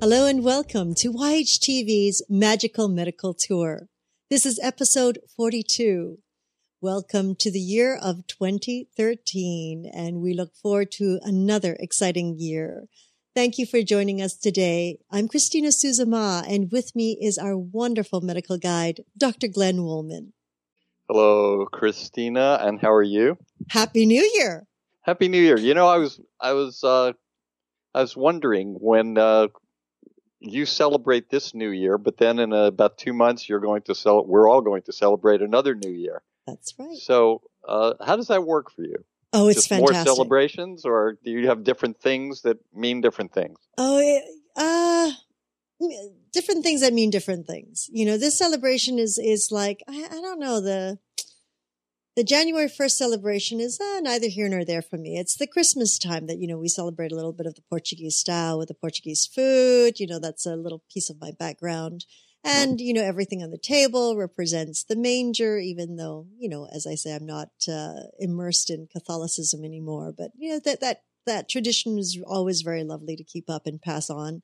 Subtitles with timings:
[0.00, 3.88] Hello and welcome to YHTV's Magical Medical Tour.
[4.30, 6.18] This is episode 42.
[6.80, 12.84] Welcome to the year of 2013, and we look forward to another exciting year.
[13.34, 14.98] Thank you for joining us today.
[15.10, 19.48] I'm Christina Suzama, and with me is our wonderful medical guide, Dr.
[19.48, 20.32] Glenn Woolman.
[21.08, 23.36] Hello, Christina, and how are you?
[23.70, 24.64] Happy New Year!
[25.02, 25.58] Happy New Year!
[25.58, 27.14] You know, I was, I was, uh,
[27.94, 29.48] I was wondering when uh,
[30.40, 34.24] you celebrate this New Year, but then in about two months, you're going to sell.
[34.24, 36.22] We're all going to celebrate another New Year.
[36.46, 36.96] That's right.
[36.96, 39.04] So, uh, how does that work for you?
[39.32, 39.94] Oh, it's Just fantastic.
[39.94, 43.58] more celebrations, or do you have different things that mean different things?
[43.76, 44.24] Oh, it,
[44.56, 45.10] uh,
[46.32, 47.90] different things that mean different things.
[47.92, 50.98] You know, this celebration is is like I, I don't know the
[52.18, 55.16] the January first celebration is uh, neither here nor there for me.
[55.16, 58.16] It's the Christmas time that you know we celebrate a little bit of the Portuguese
[58.16, 60.00] style with the Portuguese food.
[60.00, 62.06] You know, that's a little piece of my background.
[62.42, 66.88] And, you know, everything on the table represents the manger, even though, you know, as
[66.88, 70.12] I say, I'm not uh, immersed in Catholicism anymore.
[70.16, 73.80] But, you know, that, that, that tradition is always very lovely to keep up and
[73.80, 74.42] pass on.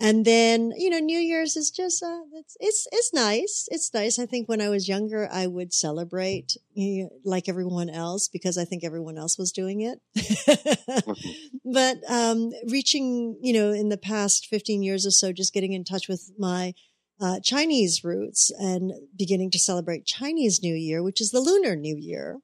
[0.00, 3.66] And then, you know, New Year's is just, uh, it's, it's, it's nice.
[3.70, 4.18] It's nice.
[4.20, 8.56] I think when I was younger, I would celebrate you know, like everyone else because
[8.56, 10.00] I think everyone else was doing it.
[11.64, 15.82] but, um, reaching, you know, in the past 15 years or so, just getting in
[15.82, 16.74] touch with my,
[17.20, 21.96] uh, Chinese roots and beginning to celebrate Chinese New Year, which is the Lunar New
[21.96, 22.38] Year,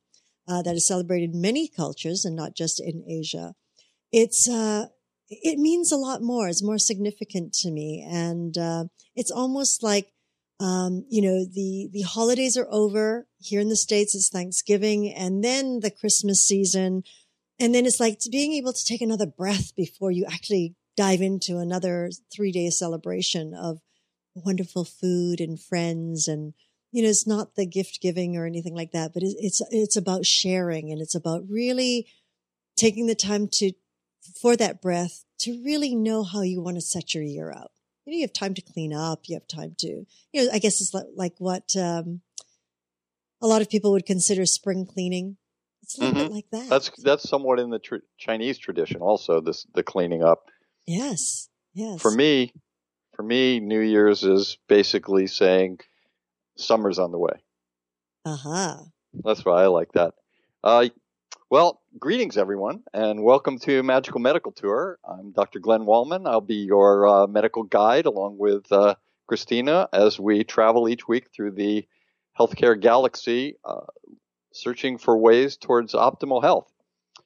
[0.48, 3.54] uh, that is celebrated in many cultures and not just in Asia.
[4.10, 4.86] It's, uh,
[5.28, 6.48] it means a lot more.
[6.48, 8.06] It's more significant to me.
[8.08, 8.84] And, uh,
[9.16, 10.12] it's almost like,
[10.60, 14.14] um, you know, the, the holidays are over here in the States.
[14.14, 17.02] It's Thanksgiving and then the Christmas season.
[17.58, 21.58] And then it's like being able to take another breath before you actually dive into
[21.58, 23.80] another three day celebration of
[24.34, 26.28] wonderful food and friends.
[26.28, 26.54] And,
[26.92, 30.24] you know, it's not the gift giving or anything like that, but it's, it's about
[30.26, 32.06] sharing and it's about really
[32.76, 33.72] taking the time to,
[34.40, 37.70] for that breath to really know how you want to set your year out.
[38.04, 39.20] You know, you have time to clean up.
[39.24, 42.20] You have time to, you know, I guess it's like, like what, um,
[43.42, 45.36] a lot of people would consider spring cleaning.
[45.82, 46.26] It's a little Mhm.
[46.28, 46.68] bit like that.
[46.70, 49.40] That's that's somewhat in the tr- Chinese tradition, also.
[49.42, 50.48] This the cleaning up.
[50.86, 51.48] yes.
[51.74, 52.00] Yes.
[52.00, 52.52] For me,
[53.16, 55.80] for me, New Year's is basically saying
[56.56, 57.42] summer's on the way.
[58.24, 58.84] Aha.
[59.12, 60.14] That's why I like that.
[60.62, 60.88] Uh,
[61.50, 64.98] well, greetings, everyone, and welcome to Magical Medical Tour.
[65.04, 65.60] I'm Dr.
[65.60, 66.26] Glenn Wallman.
[66.26, 68.96] I'll be your uh, medical guide along with uh,
[69.28, 71.86] Christina as we travel each week through the
[72.38, 73.86] healthcare galaxy, uh,
[74.52, 76.70] searching for ways towards optimal health.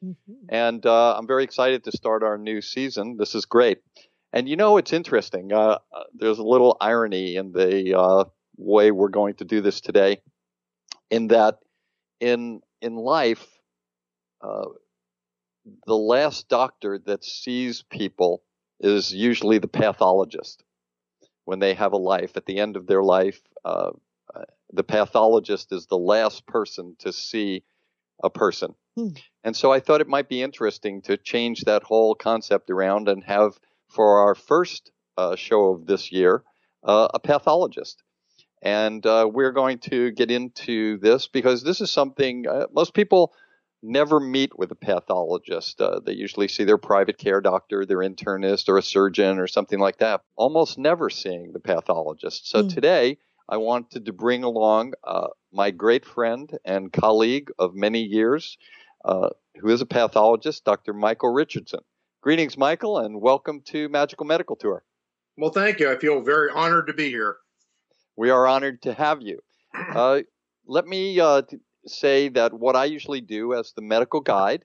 [0.04, 0.14] Mhm.
[0.50, 3.16] And uh, I'm very excited to start our new season.
[3.16, 3.78] This is great.
[4.32, 5.52] And you know, it's interesting.
[5.52, 8.24] Uh, uh, there's a little irony in the uh,
[8.56, 10.20] way we're going to do this today,
[11.10, 11.58] in that
[12.20, 13.57] in in life,
[14.40, 14.66] uh,
[15.86, 18.42] the last doctor that sees people
[18.80, 20.62] is usually the pathologist.
[21.44, 23.90] When they have a life, at the end of their life, uh,
[24.34, 27.64] uh, the pathologist is the last person to see
[28.22, 28.74] a person.
[28.96, 29.08] Hmm.
[29.44, 33.24] And so I thought it might be interesting to change that whole concept around and
[33.24, 36.44] have for our first uh, show of this year
[36.84, 38.02] uh, a pathologist.
[38.60, 43.32] And uh, we're going to get into this because this is something uh, most people
[43.82, 45.80] never meet with a pathologist.
[45.80, 49.78] Uh, they usually see their private care doctor, their internist, or a surgeon, or something
[49.78, 50.22] like that.
[50.36, 52.48] Almost never seeing the pathologist.
[52.48, 52.68] So Hmm.
[52.68, 53.18] today,
[53.48, 58.58] I wanted to bring along uh, my great friend and colleague of many years,
[59.04, 59.30] uh,
[59.60, 60.92] who is a pathologist, Dr.
[60.92, 61.80] Michael Richardson.
[62.20, 64.84] Greetings, Michael, and welcome to Magical Medical Tour.
[65.36, 65.90] Well, thank you.
[65.90, 67.36] I feel very honored to be here.
[68.16, 69.40] We are honored to have you.
[69.94, 70.22] Uh,
[70.66, 71.42] let me uh,
[71.88, 74.64] say that what I usually do as the medical guide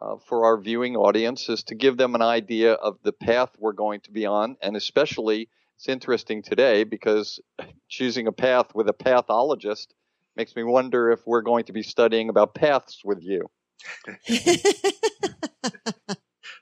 [0.00, 3.72] uh, for our viewing audience is to give them an idea of the path we're
[3.72, 7.40] going to be on, and especially it's interesting today because
[7.88, 9.94] choosing a path with a pathologist
[10.36, 13.48] makes me wonder if we're going to be studying about paths with you.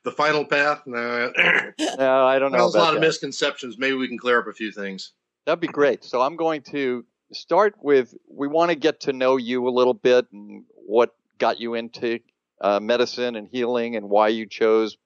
[0.05, 0.83] The final path.
[0.87, 1.33] No,
[1.99, 2.59] No, I don't know.
[2.59, 3.07] there's a lot of that.
[3.07, 3.77] misconceptions.
[3.77, 5.13] Maybe we can clear up a few things.
[5.47, 6.05] That'd be great.
[6.05, 9.95] So I'm going to start with we want to get to know you a little
[9.95, 12.21] bit and what got you into
[12.61, 14.97] uh, medicine and healing and why you chose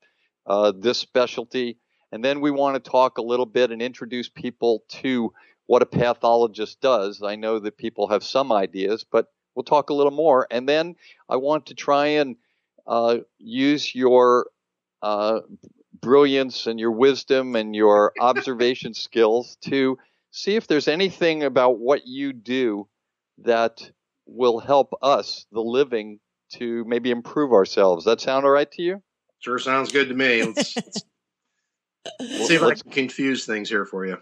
[0.46, 1.78] uh, this specialty.
[2.12, 5.32] And then we want to talk a little bit and introduce people to
[5.66, 7.22] what a pathologist does.
[7.22, 10.46] I know that people have some ideas, but we'll talk a little more.
[10.50, 10.96] And then
[11.28, 12.36] I want to try and
[12.86, 14.46] uh, use your
[15.02, 15.40] uh,
[16.00, 19.98] brilliance and your wisdom and your observation skills to
[20.30, 22.88] see if there's anything about what you do
[23.38, 23.90] that
[24.26, 26.20] will help us, the living,
[26.54, 28.04] to maybe improve ourselves.
[28.04, 29.02] That sound all right to you?
[29.40, 30.42] Sure sounds good to me.
[30.42, 31.04] Let's, let's
[32.48, 34.18] see if I can confuse things here for you.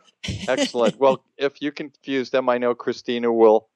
[0.46, 0.96] Excellent.
[0.98, 3.68] Well, if you confuse them, I know Christina will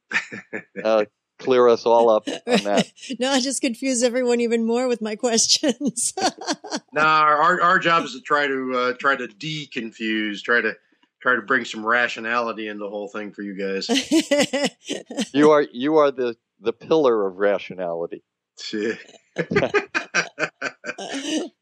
[0.84, 1.04] uh,
[1.38, 2.92] clear us all up on that.
[3.18, 6.14] no, I just confuse everyone even more with my questions.
[6.92, 10.74] no, our our job is to try to uh, try to de-confuse, try to
[11.22, 13.88] try to bring some rationality in the whole thing for you guys.
[15.32, 18.24] you are you are the the pillar of rationality.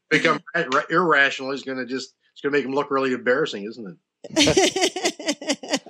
[0.09, 0.41] Become
[0.89, 3.97] irrational is going to just it's going to make him look really embarrassing, isn't
[4.33, 5.81] it?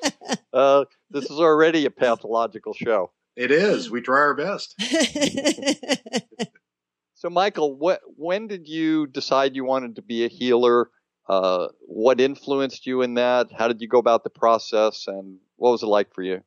[0.53, 3.11] uh, this is already a pathological show.
[3.35, 3.89] It is.
[3.89, 4.75] We try our best.
[7.13, 10.89] so, Michael, what when did you decide you wanted to be a healer?
[11.27, 13.47] Uh, what influenced you in that?
[13.57, 16.41] How did you go about the process, and what was it like for you?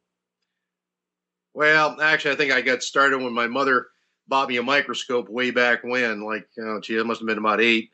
[1.54, 3.86] Well, actually, I think I got started when my mother
[4.26, 6.22] bought me a microscope way back when.
[6.22, 7.90] Like, you know, gee, it must have been about eight.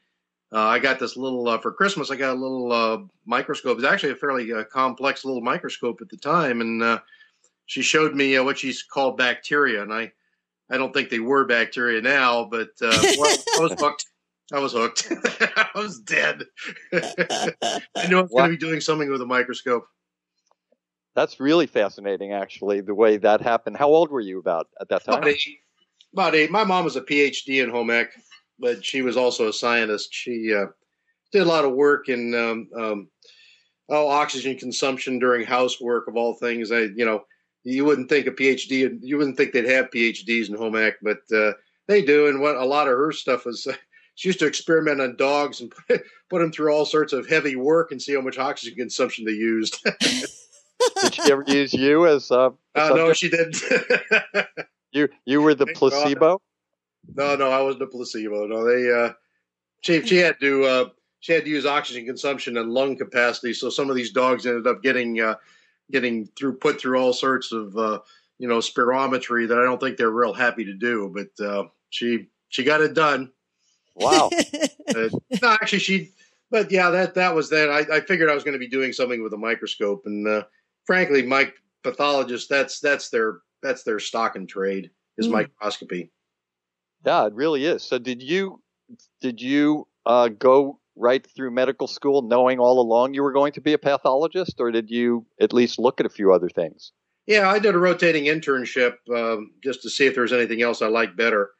[0.52, 2.10] Uh, I got this little uh, for Christmas.
[2.10, 3.78] I got a little uh, microscope.
[3.78, 6.98] It's actually a fairly uh, complex little microscope at the time, and uh,
[7.66, 10.10] she showed me uh, what she's called bacteria, and I,
[10.68, 14.06] I don't think they were bacteria now, but well, I was hooked.
[14.52, 15.08] I was hooked.
[15.56, 16.42] I was dead.
[16.92, 19.86] I knew I was going to be doing something with a microscope.
[21.14, 23.76] That's really fascinating, actually, the way that happened.
[23.76, 25.18] How old were you about at that time?
[25.18, 25.58] About eight.
[26.12, 26.50] About eight.
[26.50, 28.12] My mom was a PhD in home ec,
[28.58, 30.12] but she was also a scientist.
[30.12, 30.66] She uh,
[31.32, 33.08] did a lot of work in um, um,
[33.88, 36.72] oh oxygen consumption during housework of all things.
[36.72, 37.24] I you know
[37.64, 41.20] you wouldn't think a PhD you wouldn't think they'd have PhDs in home ec, but
[41.34, 41.52] uh,
[41.86, 42.28] they do.
[42.28, 43.66] And what a lot of her stuff was.
[44.20, 47.56] She used to experiment on dogs and put, put them through all sorts of heavy
[47.56, 49.82] work and see how much oxygen consumption they used.
[51.00, 53.56] Did she ever use you as uh, uh no, she didn't.
[54.92, 56.20] you you were the Thank placebo.
[56.20, 56.40] God.
[57.16, 58.46] No, no, I wasn't a placebo.
[58.46, 59.14] No, they uh,
[59.80, 60.88] she she had to uh,
[61.20, 63.54] she had to use oxygen consumption and lung capacity.
[63.54, 65.36] So some of these dogs ended up getting uh,
[65.90, 68.00] getting through put through all sorts of uh,
[68.38, 71.10] you know spirometry that I don't think they're real happy to do.
[71.14, 73.32] But uh, she she got it done.
[73.94, 74.30] Wow.
[74.94, 75.08] uh,
[75.42, 76.10] no, actually, she.
[76.50, 77.70] But yeah, that that was that.
[77.70, 80.44] I, I figured I was going to be doing something with a microscope, and uh,
[80.84, 85.32] frankly, Mike pathologist that's that's their that's their stock and trade is mm.
[85.32, 86.10] microscopy.
[87.04, 87.82] Yeah, it really is.
[87.82, 88.60] So did you
[89.20, 93.60] did you uh, go right through medical school knowing all along you were going to
[93.60, 96.92] be a pathologist, or did you at least look at a few other things?
[97.26, 100.82] Yeah, I did a rotating internship um, just to see if there was anything else
[100.82, 101.50] I liked better.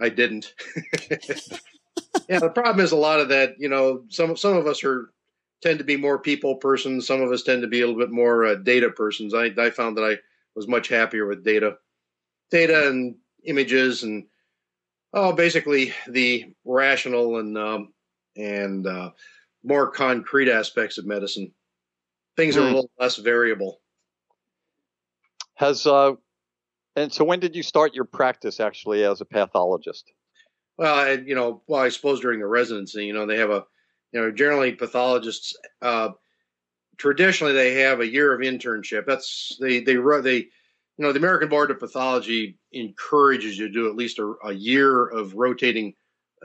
[0.00, 0.54] I didn't.
[2.28, 3.54] yeah, the problem is a lot of that.
[3.58, 5.12] You know, some some of us are
[5.62, 7.06] tend to be more people persons.
[7.06, 9.34] Some of us tend to be a little bit more uh, data persons.
[9.34, 10.16] I, I found that I
[10.54, 11.76] was much happier with data,
[12.50, 14.26] data and images and
[15.12, 17.92] oh, basically the rational and um,
[18.36, 19.10] and uh,
[19.62, 21.52] more concrete aspects of medicine.
[22.36, 22.60] Things mm.
[22.60, 22.74] are a hmm.
[22.74, 23.80] little less variable.
[25.54, 26.12] Has uh,
[27.00, 30.12] and so when did you start your practice actually as a pathologist?
[30.78, 33.64] Well, I, you know, well, I suppose during the residency, you know, they have a
[34.12, 36.10] you know, generally pathologists uh,
[37.00, 39.06] traditionally they have a year of internship.
[39.06, 40.46] That's they they they you
[40.98, 45.06] know the American Board of Pathology encourages you to do at least a, a year
[45.06, 45.94] of rotating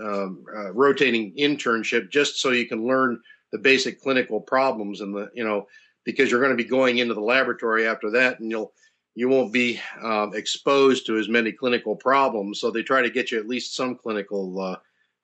[0.01, 3.19] um, uh, rotating internship just so you can learn
[3.51, 5.67] the basic clinical problems and the you know
[6.05, 8.74] because you're going to be going into the laboratory after that and you'll
[9.15, 13.31] you won't be um, exposed to as many clinical problems so they try to get
[13.31, 14.75] you at least some clinical uh,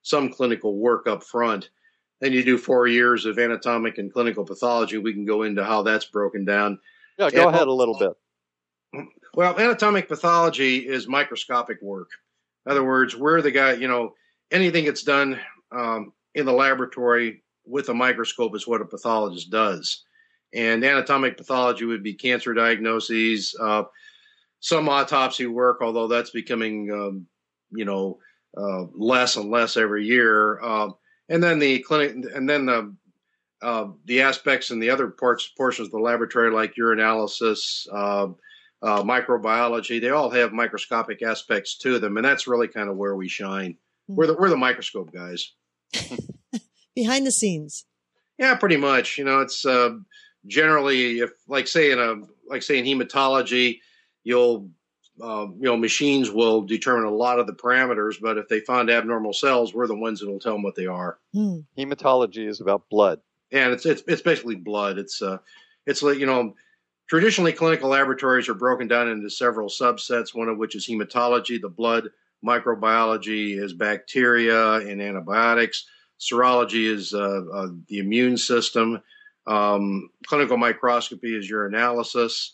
[0.01, 1.69] some clinical work up front
[2.21, 4.97] then you do four years of anatomic and clinical pathology.
[4.99, 6.79] We can go into how that's broken down.
[7.17, 9.07] Yeah, go and, ahead a little bit.
[9.33, 12.09] Well, anatomic pathology is microscopic work.
[12.65, 14.13] In other words, we're the guy, you know,
[14.51, 15.39] anything that's done
[15.71, 20.03] um, in the laboratory with a microscope is what a pathologist does.
[20.53, 23.83] And anatomic pathology would be cancer diagnoses, uh,
[24.59, 27.27] some autopsy work, although that's becoming, um,
[27.71, 28.19] you know,
[28.57, 30.61] uh, less and less every year.
[30.61, 30.89] Uh,
[31.29, 32.93] and then the clinic, and then the
[33.61, 38.27] uh, the aspects and the other parts portions of the laboratory, like urinalysis, uh,
[38.81, 43.15] uh, microbiology, they all have microscopic aspects to them, and that's really kind of where
[43.15, 43.73] we shine.
[43.73, 44.15] Mm-hmm.
[44.15, 45.53] We're the we're the microscope guys.
[46.95, 47.85] Behind the scenes.
[48.37, 49.17] Yeah, pretty much.
[49.17, 49.91] You know, it's uh,
[50.47, 52.15] generally if like say in a
[52.47, 53.79] like say in hematology,
[54.23, 54.69] you'll
[55.21, 58.89] uh, you know, machines will determine a lot of the parameters, but if they find
[58.89, 61.19] abnormal cells, we're the ones that will tell them what they are.
[61.33, 61.59] Hmm.
[61.77, 63.19] Hematology is about blood.
[63.51, 64.97] And it's it's it's basically blood.
[64.97, 65.37] It's uh,
[65.85, 66.55] it's like you know,
[67.07, 70.33] traditionally clinical laboratories are broken down into several subsets.
[70.33, 72.09] One of which is hematology, the blood.
[72.43, 75.85] Microbiology is bacteria and antibiotics.
[76.19, 79.01] Serology is uh, uh, the immune system.
[79.47, 82.51] Um, clinical microscopy is urinalysis.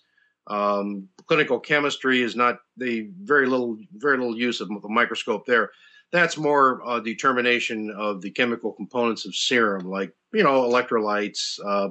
[0.48, 5.72] Um, clinical chemistry is not the very little very little use of the microscope there.
[6.12, 11.90] That's more uh, determination of the chemical components of serum, like you know electrolytes, uh,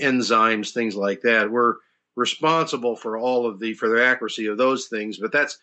[0.00, 1.50] enzymes, things like that.
[1.50, 1.74] We're
[2.14, 5.58] responsible for all of the for the accuracy of those things, but that's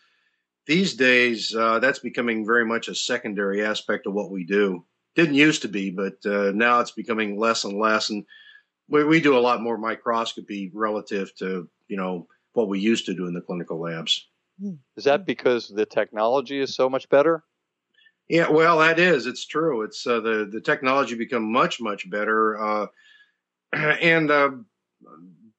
[0.66, 4.84] these days uh, that's becoming very much a secondary aspect of what we do.
[5.14, 8.10] Didn't used to be, but uh, now it's becoming less and less.
[8.10, 8.26] And
[8.88, 13.14] we, we do a lot more microscopy relative to you know what we used to
[13.14, 14.28] do in the clinical labs.
[14.96, 17.44] Is that because the technology is so much better?
[18.28, 19.26] Yeah, well, that is.
[19.26, 19.82] It's true.
[19.82, 22.86] It's uh, the the technology become much much better, uh,
[23.72, 24.50] and uh,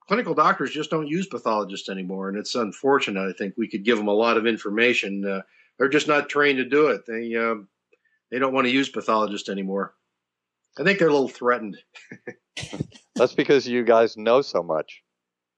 [0.08, 3.30] clinical doctors just don't use pathologists anymore, and it's unfortunate.
[3.30, 5.26] I think we could give them a lot of information.
[5.26, 5.42] Uh,
[5.78, 7.06] they're just not trained to do it.
[7.06, 7.64] They uh,
[8.32, 9.94] they don't want to use pathologists anymore.
[10.78, 11.78] I think they're a little threatened.
[13.16, 15.02] That's because you guys know so much.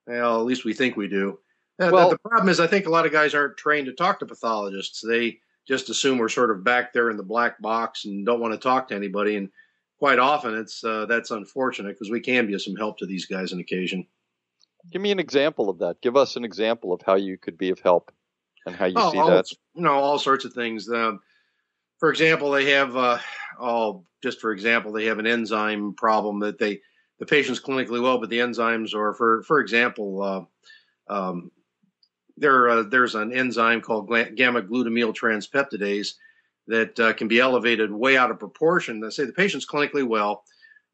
[0.08, 1.39] Well, at least we think we do.
[1.77, 4.20] Well- the, the problem is, I think a lot of guys aren't trained to talk
[4.20, 5.01] to pathologists.
[5.01, 8.53] They just assume we're sort of back there in the black box and don't want
[8.53, 9.36] to talk to anybody.
[9.36, 9.50] And
[10.00, 13.25] quite often, it's uh, that's unfortunate because we can be of some help to these
[13.25, 14.06] guys on occasion.
[14.91, 16.01] Give me an example of that.
[16.01, 18.12] Give us an example of how you could be of help
[18.65, 19.46] and how you oh, see all, that.
[19.75, 20.89] you know, all sorts of things.
[20.89, 21.20] Um,
[22.00, 23.20] for example, they have, uh,
[23.60, 26.82] oh, just for example, they have an enzyme problem that they
[27.20, 31.52] the patient's clinically well, but the enzymes are, for for example, uh, um,
[32.38, 36.14] there uh, there's an enzyme called gamma glutamyl transpeptidase
[36.68, 39.00] that uh, can be elevated way out of proportion.
[39.00, 40.44] They say the patient's clinically well,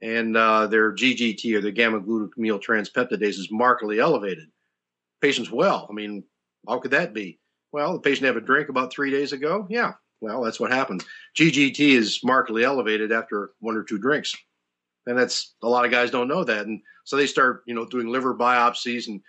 [0.01, 4.47] and uh, their GGT or the gamma glutamyl transpeptidase is markedly elevated.
[5.21, 5.87] Patient's well.
[5.89, 6.23] I mean,
[6.67, 7.39] how could that be?
[7.71, 9.67] Well, the patient had a drink about three days ago.
[9.69, 11.05] Yeah, well, that's what happens.
[11.37, 14.33] GGT is markedly elevated after one or two drinks,
[15.05, 17.85] and that's a lot of guys don't know that, and so they start, you know,
[17.85, 19.21] doing liver biopsies and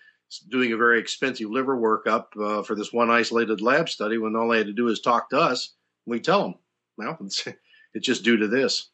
[0.50, 4.48] doing a very expensive liver workup uh, for this one isolated lab study when all
[4.48, 5.74] they had to do is talk to us.
[6.06, 6.54] We tell them,
[6.98, 7.46] well, it's,
[7.94, 8.90] it's just due to this.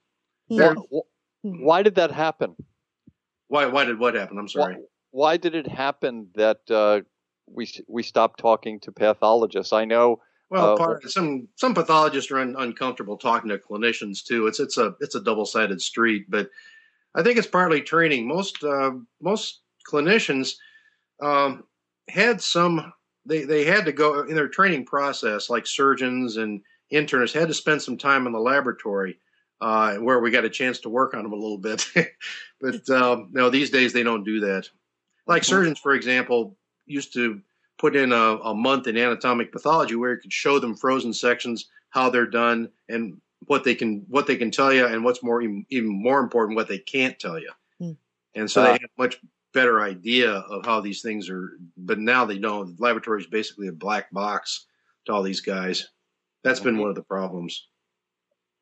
[0.50, 0.60] Hmm.
[0.60, 2.56] Wh- wh- Why did that happen?
[3.48, 3.66] Why?
[3.66, 4.38] Why did what happen?
[4.38, 4.74] I'm sorry.
[4.74, 7.00] Why, why did it happen that uh,
[7.46, 9.72] we we stopped talking to pathologists?
[9.72, 10.20] I know.
[10.50, 14.46] Well, Uh, part, some some pathologists are un, uncomfortable talking to clinicians too.
[14.46, 16.50] It's it's a it's a double sided street, but
[17.14, 18.26] I think it's partly training.
[18.26, 20.54] Most uh, most clinicians
[21.20, 21.64] um,
[22.08, 22.92] had some
[23.26, 26.60] they they had to go in their training process, like surgeons and
[26.92, 29.18] internists had to spend some time in the laboratory
[29.60, 31.86] uh, where we got a chance to work on them a little bit.
[32.60, 34.68] but um, no, these days they don't do that.
[35.26, 37.40] Like surgeons, for example, used to
[37.78, 41.68] put in a, a month in anatomic pathology where you could show them frozen sections,
[41.90, 45.40] how they're done, and what they can what they can tell you, and what's more
[45.42, 47.50] even more important, what they can't tell you.
[47.78, 47.92] Hmm.
[48.34, 48.64] And so Ah.
[48.64, 49.20] they have much
[49.52, 51.58] better idea of how these things are.
[51.76, 52.76] But now they don't.
[52.76, 54.66] The laboratory is basically a black box
[55.06, 55.88] to all these guys.
[56.42, 57.68] That's been one of the problems.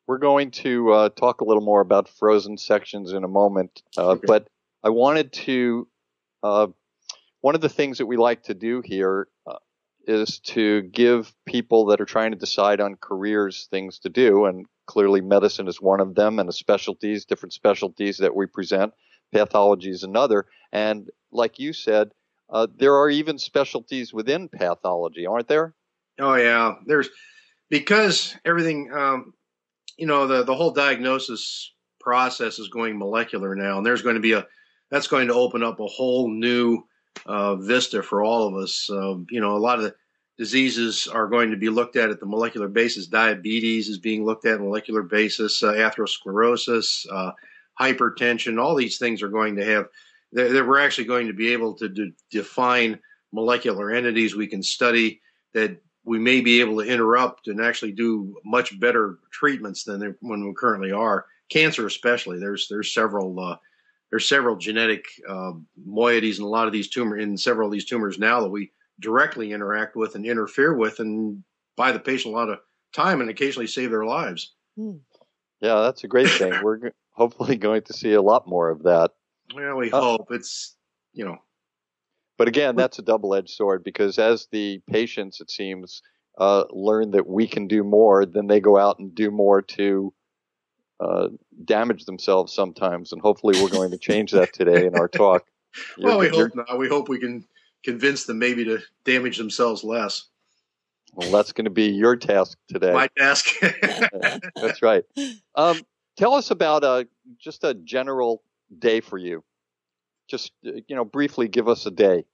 [0.07, 4.11] We're going to uh, talk a little more about frozen sections in a moment, uh,
[4.11, 4.25] Okay.
[4.27, 4.49] but
[4.83, 5.89] I wanted to.
[6.43, 6.69] Uh,
[7.43, 9.57] one of the things that we like to do here uh,
[10.07, 14.67] is to give people that are trying to decide on careers things to do, and
[14.87, 18.93] clearly medicine is one of them, and the specialties, different specialties that we present.
[19.33, 22.11] Pathology is another, and like you said,
[22.49, 25.75] uh, there are even specialties within pathology, aren't there?
[26.19, 27.09] Oh yeah, there's
[27.69, 29.35] because everything, um,
[29.97, 34.21] you know, the the whole diagnosis process is going molecular now, and there's going to
[34.21, 34.47] be a
[34.91, 36.83] that's going to open up a whole new
[37.27, 38.89] uh, vista for all of us.
[38.91, 39.95] Um, you know, a lot of the
[40.39, 43.07] diseases are going to be looked at at the molecular basis.
[43.07, 45.63] Diabetes is being looked at molecular basis.
[45.63, 47.33] Uh, atherosclerosis, uh,
[47.81, 49.89] hypertension, all these things are going to have.
[50.33, 53.01] That we're actually going to be able to de- define
[53.33, 55.21] molecular entities we can study
[55.55, 60.47] that we may be able to interrupt and actually do much better treatments than when
[60.47, 61.27] we currently are.
[61.51, 63.57] Cancer, especially, there's there's several uh,
[64.11, 65.53] there's several genetic uh,
[65.89, 68.73] moieties in a lot of these tumor in several of these tumors now that we
[69.01, 71.43] directly interact with and interfere with and
[71.77, 72.59] buy the patient a lot of
[72.93, 74.55] time and occasionally save their lives.
[74.77, 74.97] Hmm.
[75.61, 76.53] Yeah, that's a great thing.
[76.63, 79.13] We're go- hopefully going to see a lot more of that.
[79.55, 80.77] Well, we Uh, hope it's
[81.13, 81.39] you know
[82.39, 86.03] But again, that's a double-edged sword because as the patients, it seems,
[86.39, 90.13] uh, learn that we can do more, then they go out and do more to
[91.01, 91.29] uh,
[91.65, 93.13] damage themselves sometimes.
[93.13, 95.47] And hopefully, we're going to change that today in our talk.
[95.99, 96.79] well, we hope not.
[96.79, 97.45] We hope we can
[97.83, 100.25] convince them maybe to damage themselves less.
[101.15, 102.93] Well, that's going to be your task today.
[102.93, 103.47] My task.
[104.55, 105.03] that's right.
[105.55, 105.81] Um,
[106.17, 107.05] tell us about uh,
[107.39, 108.43] just a general
[108.79, 109.43] day for you.
[110.29, 112.25] Just uh, you know, briefly give us a day.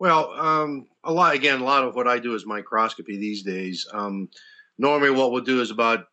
[0.00, 1.60] Well, um, a lot again.
[1.60, 3.86] A lot of what I do is microscopy these days.
[3.92, 4.28] Um,
[4.78, 6.06] normally, what we'll do is about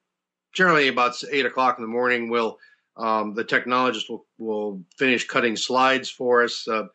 [0.55, 2.29] generally about eight o'clock in the morning.
[2.29, 2.57] We'll
[2.97, 6.67] um, the technologist will, will finish cutting slides for us.
[6.67, 6.85] Uh,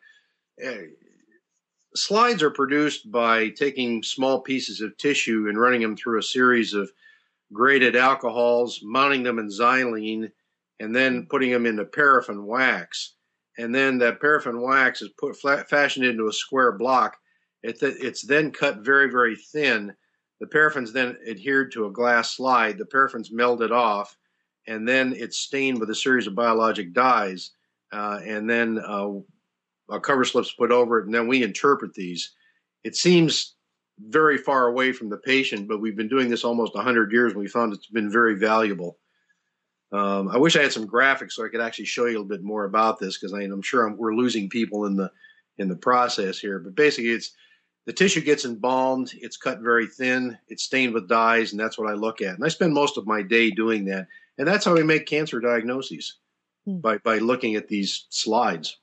[0.59, 0.87] eh,
[1.95, 6.73] slides are produced by taking small pieces of tissue and running them through a series
[6.73, 6.91] of
[7.53, 10.31] graded alcohols, mounting them in xylene,
[10.79, 13.13] and then putting them into paraffin wax.
[13.57, 17.17] And then that paraffin wax is put flat, fashioned into a square block.
[17.61, 19.93] It it's then cut very, very thin.
[20.41, 22.79] The paraffin's then adhered to a glass slide.
[22.79, 24.17] The paraffin's melted off,
[24.67, 27.51] and then it's stained with a series of biologic dyes.
[27.93, 29.11] Uh, and then uh,
[29.91, 32.33] a cover slip's put over it, and then we interpret these.
[32.83, 33.55] It seems
[33.99, 37.41] very far away from the patient, but we've been doing this almost 100 years, and
[37.41, 38.97] we found it's been very valuable.
[39.91, 42.25] Um, I wish I had some graphics so I could actually show you a little
[42.25, 45.11] bit more about this because I'm sure I'm, we're losing people in the
[45.57, 46.57] in the process here.
[46.59, 47.35] But basically, it's
[47.85, 51.89] the tissue gets embalmed, it's cut very thin, it's stained with dyes, and that's what
[51.89, 52.35] I look at.
[52.35, 54.07] And I spend most of my day doing that,
[54.37, 56.17] and that's how we make cancer diagnoses
[56.65, 56.79] hmm.
[56.79, 58.77] by by looking at these slides.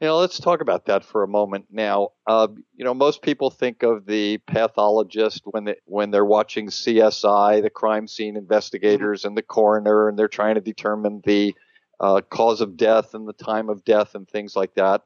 [0.00, 2.08] You know, let's talk about that for a moment now.
[2.26, 7.62] Uh, you know, most people think of the pathologist when they, when they're watching CSI,
[7.62, 9.28] the crime scene investigators, mm-hmm.
[9.28, 11.54] and the coroner, and they're trying to determine the
[12.00, 15.02] uh, cause of death and the time of death and things like that.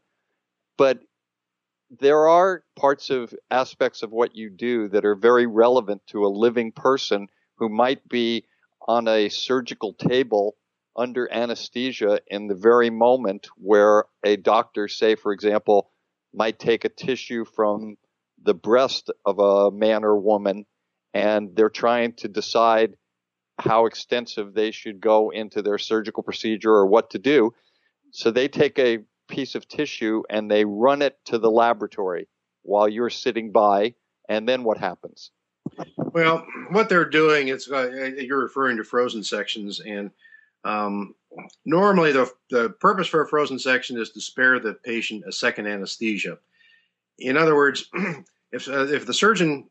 [0.78, 1.00] But
[1.90, 6.28] there are parts of aspects of what you do that are very relevant to a
[6.28, 8.44] living person who might be
[8.86, 10.56] on a surgical table
[10.96, 15.90] under anesthesia in the very moment where a doctor, say, for example,
[16.32, 17.96] might take a tissue from
[18.42, 20.64] the breast of a man or woman
[21.14, 22.94] and they're trying to decide
[23.58, 27.54] how extensive they should go into their surgical procedure or what to do.
[28.10, 32.28] So they take a piece of tissue and they run it to the laboratory
[32.62, 33.94] while you're sitting by.
[34.28, 35.30] And then what happens?
[35.96, 40.10] Well, what they're doing is uh, you're referring to frozen sections, and
[40.64, 41.14] um,
[41.64, 45.66] normally, the, the purpose for a frozen section is to spare the patient a second
[45.66, 46.38] anesthesia.
[47.18, 47.88] In other words,
[48.52, 49.68] if, uh, if the surgeon,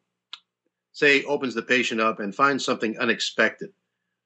[0.94, 3.72] say, opens the patient up and finds something unexpected,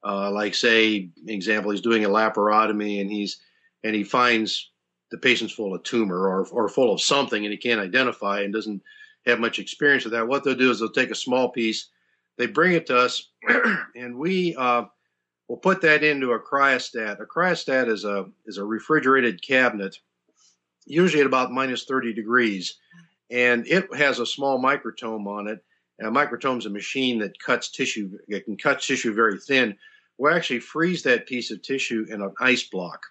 [0.04, 3.40] uh, like say, example, he's doing a laparotomy and he's
[3.82, 4.69] and he finds
[5.10, 8.52] the patient's full of tumor or or full of something and he can't identify and
[8.52, 8.82] doesn't
[9.26, 10.28] have much experience with that.
[10.28, 11.88] What they'll do is they'll take a small piece,
[12.38, 13.28] they bring it to us,
[13.94, 14.84] and we uh,
[15.50, 17.20] We'll put that into a cryostat.
[17.20, 19.98] A cryostat is a is a refrigerated cabinet,
[20.86, 22.78] usually at about minus 30 degrees,
[23.32, 25.58] and it has a small microtome on it.
[25.98, 28.16] And a microtome is a machine that cuts tissue.
[28.28, 29.76] It can cut tissue very thin.
[30.18, 33.02] We'll actually freeze that piece of tissue in an ice block.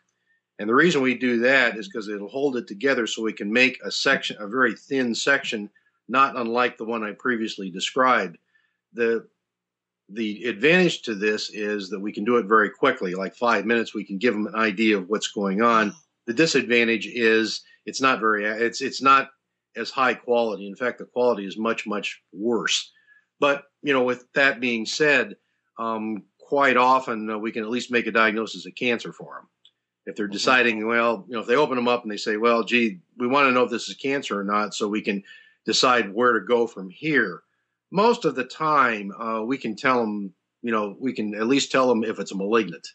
[0.60, 3.52] And the reason we do that is because it'll hold it together so we can
[3.52, 5.70] make a section, a very thin section,
[6.10, 8.38] not unlike the one I previously described.
[8.94, 9.28] The
[10.12, 13.94] the advantage to this is that we can do it very quickly, like five minutes.
[13.94, 15.94] We can give them an idea of what's going on.
[16.26, 19.30] The disadvantage is it's not very it's it's not
[19.78, 20.68] as high quality.
[20.68, 22.92] In fact, the quality is much much worse.
[23.40, 25.38] But you know, with that being said,
[25.78, 29.48] um, quite often uh, we can at least make a diagnosis of cancer for them.
[30.06, 30.34] If they're mm-hmm.
[30.34, 33.28] deciding, well, you know, if they open them up and they say, well, gee, we
[33.28, 35.24] want to know if this is cancer or not, so we can
[35.66, 37.44] decide where to go from here
[37.92, 41.72] most of the time uh, we can tell them, you know, we can at least
[41.72, 42.88] tell them if it's a malignant.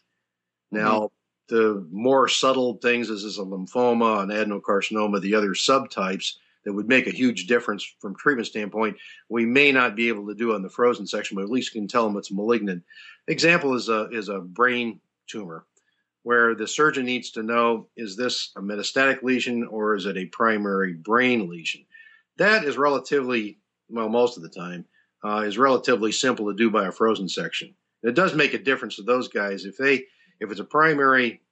[0.71, 1.55] Now, mm-hmm.
[1.55, 6.87] the more subtle things, as is a lymphoma, an adenocarcinoma, the other subtypes that would
[6.87, 8.97] make a huge difference from treatment standpoint,
[9.29, 11.87] we may not be able to do on the frozen section, but at least can
[11.87, 12.83] tell them it's malignant.
[13.27, 15.65] Example is a is a brain tumor,
[16.25, 20.25] where the surgeon needs to know is this a metastatic lesion or is it a
[20.25, 21.85] primary brain lesion?
[22.37, 23.59] That is relatively
[23.89, 24.85] well, most of the time,
[25.23, 27.75] uh, is relatively simple to do by a frozen section.
[28.01, 30.03] it does make a difference to those guys if they
[30.39, 31.43] if it's a primary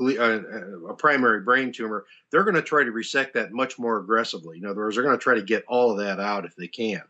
[0.00, 0.40] uh,
[0.88, 4.58] a primary brain tumor, they're going to try to resect that much more aggressively.
[4.58, 6.66] In other words, they're going to try to get all of that out if they
[6.66, 7.02] can,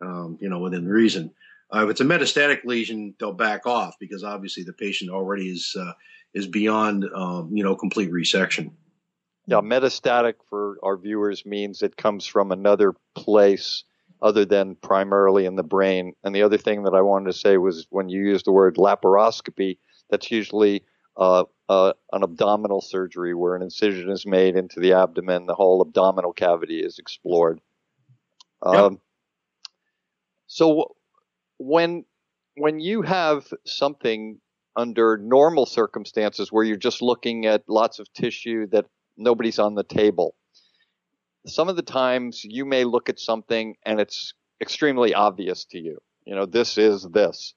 [0.00, 1.32] um, you know, within reason.
[1.74, 5.74] Uh, if it's a metastatic lesion, they'll back off because obviously the patient already is
[5.78, 5.92] uh,
[6.34, 8.72] is beyond um, you know complete resection.
[9.46, 13.84] Yeah, metastatic for our viewers means it comes from another place
[14.20, 16.14] other than primarily in the brain.
[16.22, 18.76] And the other thing that I wanted to say was when you use the word
[18.76, 19.78] laparoscopy,
[20.10, 20.84] that's usually
[21.16, 25.82] uh, uh, an abdominal surgery where an incision is made into the abdomen, the whole
[25.82, 27.60] abdominal cavity is explored.
[28.64, 28.74] Yep.
[28.74, 29.00] Um,
[30.46, 30.94] so
[31.62, 32.04] when
[32.56, 34.38] when you have something
[34.76, 39.84] under normal circumstances where you're just looking at lots of tissue that nobody's on the
[39.84, 40.34] table,
[41.46, 45.98] some of the times you may look at something and it's extremely obvious to you.
[46.24, 47.54] You know, this is this.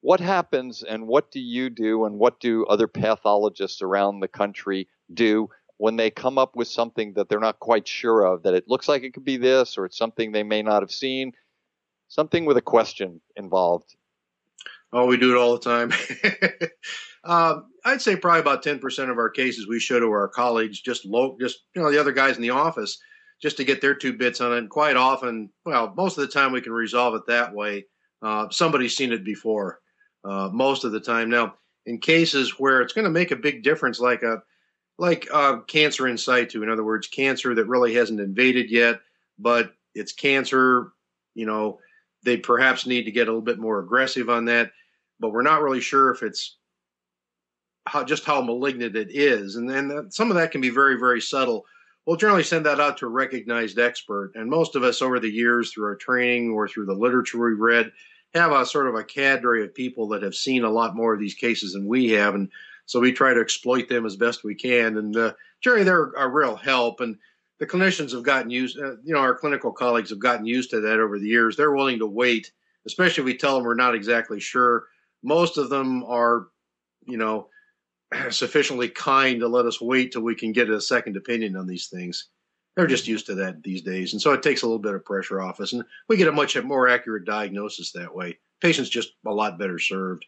[0.00, 4.88] What happens and what do you do and what do other pathologists around the country
[5.12, 8.68] do when they come up with something that they're not quite sure of, that it
[8.68, 11.32] looks like it could be this or it's something they may not have seen,
[12.08, 13.96] something with a question involved?
[14.92, 15.92] Oh, we do it all the time.
[17.24, 21.04] um, I'd say probably about 10% of our cases we show to our colleagues, just
[21.04, 22.98] low, just, you know, the other guys in the office,
[23.42, 24.58] just to get their two bits on it.
[24.58, 27.86] And quite often, well, most of the time we can resolve it that way.
[28.22, 29.80] Uh, somebody's seen it before,
[30.24, 31.28] uh, most of the time.
[31.28, 34.42] Now, in cases where it's going to make a big difference, like a,
[34.96, 39.00] like uh, cancer in situ, in other words, cancer that really hasn't invaded yet,
[39.40, 40.92] but it's cancer,
[41.34, 41.80] you know,
[42.24, 44.72] they perhaps need to get a little bit more aggressive on that,
[45.20, 46.56] but we're not really sure if it's
[47.86, 49.56] how, just how malignant it is.
[49.56, 51.64] And then some of that can be very, very subtle.
[52.06, 54.32] We'll generally send that out to a recognized expert.
[54.34, 57.58] And most of us over the years, through our training or through the literature we've
[57.58, 57.92] read,
[58.34, 61.20] have a sort of a cadre of people that have seen a lot more of
[61.20, 62.34] these cases than we have.
[62.34, 62.50] And
[62.86, 64.98] so we try to exploit them as best we can.
[64.98, 67.00] And uh, Jerry, they're a real help.
[67.00, 67.16] And
[67.60, 70.80] the clinicians have gotten used, uh, you know, our clinical colleagues have gotten used to
[70.80, 71.56] that over the years.
[71.56, 72.50] They're willing to wait,
[72.86, 74.84] especially if we tell them we're not exactly sure.
[75.22, 76.48] Most of them are,
[77.06, 77.48] you know,
[78.30, 81.88] sufficiently kind to let us wait till we can get a second opinion on these
[81.88, 82.28] things.
[82.76, 84.12] They're just used to that these days.
[84.12, 85.72] And so it takes a little bit of pressure off us.
[85.72, 88.38] And we get a much more accurate diagnosis that way.
[88.60, 90.24] Patients just a lot better served.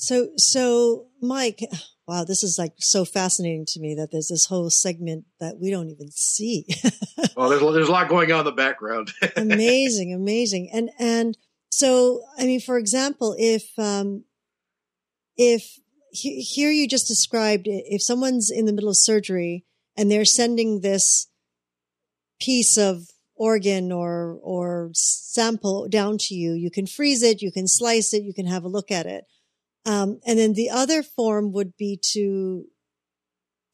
[0.00, 1.60] So, so Mike,
[2.08, 5.70] wow, this is like so fascinating to me that there's this whole segment that we
[5.70, 6.66] don't even see.
[7.36, 9.12] well, there's, there's a lot going on in the background.
[9.36, 10.70] amazing, amazing.
[10.72, 11.36] And, and
[11.70, 14.24] so, I mean, for example, if, um,
[15.36, 15.78] if
[16.12, 19.64] here you just described, if someone's in the middle of surgery
[19.96, 21.28] and they're sending this
[22.40, 23.04] piece of
[23.36, 28.22] organ or, or sample down to you, you can freeze it, you can slice it,
[28.22, 29.24] you can have a look at it.
[29.86, 32.66] Um, and then the other form would be to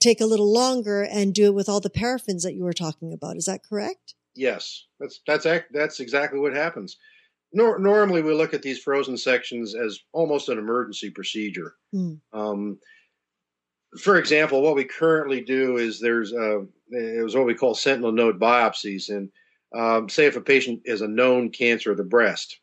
[0.01, 3.13] take a little longer and do it with all the paraffins that you were talking
[3.13, 3.37] about.
[3.37, 4.15] Is that correct?
[4.35, 6.97] Yes, that's that's that's exactly what happens.
[7.53, 11.75] Nor, normally, we look at these frozen sections as almost an emergency procedure.
[11.95, 12.21] Mm.
[12.33, 12.79] Um,
[13.99, 18.13] for example, what we currently do is there's a, it was what we call sentinel
[18.13, 19.31] node biopsies, and
[19.75, 22.59] um, say if a patient has a known cancer of the breast,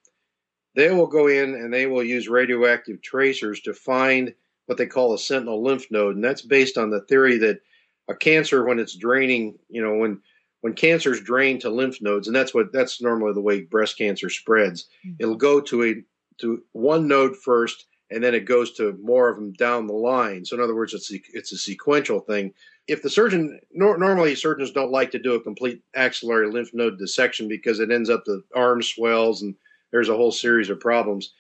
[0.76, 4.34] they will go in and they will use radioactive tracers to find
[4.66, 6.16] what they call a sentinel lymph node.
[6.16, 7.60] And that's based on the theory that
[8.08, 10.22] a cancer, when it's draining, you know, when
[10.62, 14.30] when cancers drain to lymph nodes, and that's what that's normally the way breast cancer
[14.30, 14.88] spreads.
[15.06, 15.16] Mm-hmm.
[15.20, 15.96] It'll go to a
[16.40, 20.46] to one node first, and then it goes to more of them down the line.
[20.46, 22.54] So in other words, it's a, it's a sequential thing.
[22.88, 26.98] If the surgeon nor, normally surgeons don't like to do a complete axillary lymph node
[26.98, 29.56] dissection because it ends up the arm swells and
[29.93, 31.34] there's a whole series of problems.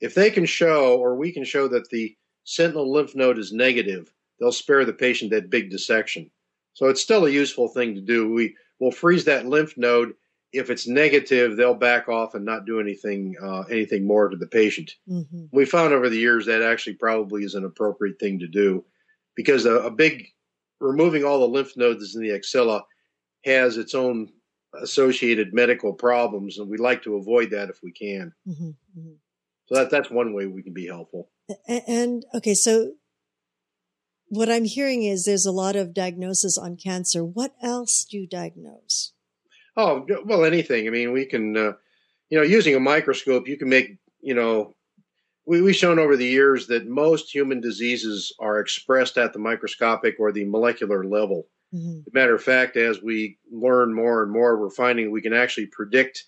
[0.00, 4.12] If they can show, or we can show that the sentinel lymph node is negative,
[4.38, 6.28] they'll spare the patient that big dissection.
[6.74, 8.32] So it's still a useful thing to do.
[8.32, 10.14] We will freeze that lymph node.
[10.52, 14.48] If it's negative, they'll back off and not do anything uh, anything more to the
[14.48, 14.96] patient.
[15.08, 15.44] Mm-hmm.
[15.52, 18.84] We found over the years that actually probably is an appropriate thing to do
[19.36, 20.26] because a, a big
[20.80, 22.82] removing all the lymph nodes in the axilla
[23.44, 24.32] has its own
[24.74, 28.32] associated medical problems, and we like to avoid that if we can.
[28.46, 29.12] Mm-hmm, mm-hmm.
[29.66, 31.30] So that that's one way we can be helpful.
[31.66, 32.92] And, and, okay, so
[34.28, 37.24] what I'm hearing is there's a lot of diagnosis on cancer.
[37.24, 39.12] What else do you diagnose?
[39.76, 40.86] Oh well, anything.
[40.86, 41.72] I mean, we can, uh,
[42.28, 44.74] you know, using a microscope, you can make, you know,
[45.46, 50.16] we, we've shown over the years that most human diseases are expressed at the microscopic
[50.18, 51.46] or the molecular level.
[51.74, 52.00] Mm-hmm.
[52.12, 56.24] matter of fact, as we learn more and more, we're finding we can actually predict,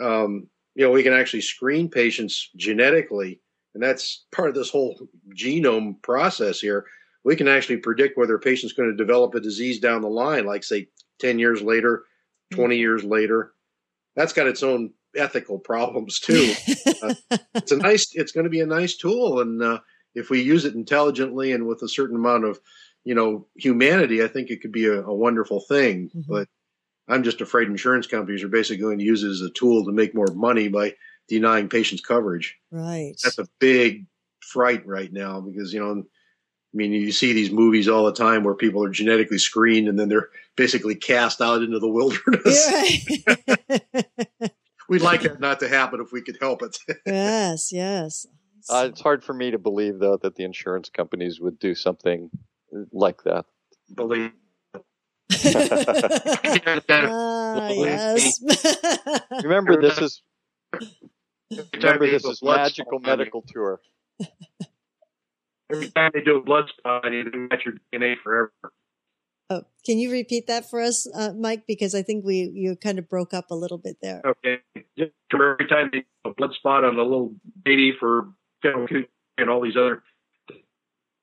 [0.00, 3.40] um, you know, we can actually screen patients genetically.
[3.74, 4.98] And that's part of this whole
[5.36, 6.86] genome process here.
[7.22, 10.46] We can actually predict whether a patient's going to develop a disease down the line,
[10.46, 10.88] like, say,
[11.20, 12.04] 10 years later,
[12.52, 12.80] 20 mm-hmm.
[12.80, 13.52] years later.
[14.16, 16.54] That's got its own ethical problems, too.
[17.02, 17.14] uh,
[17.54, 19.40] it's a nice, it's going to be a nice tool.
[19.40, 19.80] And uh,
[20.14, 22.58] if we use it intelligently and with a certain amount of
[23.08, 26.10] you know, humanity, I think it could be a, a wonderful thing.
[26.14, 26.26] Mhm.
[26.28, 26.48] But
[27.08, 29.92] I'm just afraid insurance companies are basically going to use it as a tool to
[29.92, 30.94] make more money by
[31.26, 32.58] denying patients coverage.
[32.70, 33.14] Right.
[33.24, 34.04] That's a big
[34.40, 38.44] fright right now because, you know, I mean, you see these movies all the time
[38.44, 42.70] where people are genetically screened and then they're basically cast out into the wilderness.
[42.70, 43.36] Yeah,
[43.70, 44.52] right.
[44.90, 46.76] We'd like that not to happen if we could help it.
[47.06, 48.26] yes, yes.
[48.68, 52.30] Uh, it's hard for me to believe, though, that the insurance companies would do something
[52.92, 53.44] like that.
[53.94, 54.32] Believe.
[56.90, 58.40] ah, yes.
[59.42, 60.22] Remember, this is
[61.74, 63.80] remember this is magical medical tour.
[65.70, 68.52] Every time they do a blood spot, you do match your DNA forever.
[69.50, 71.64] oh, can you repeat that for us, uh, Mike?
[71.66, 74.22] Because I think we you kind of broke up a little bit there.
[74.24, 74.58] Okay.
[74.98, 78.28] Just every time they do a blood spot on a little baby for
[78.64, 80.02] and all these other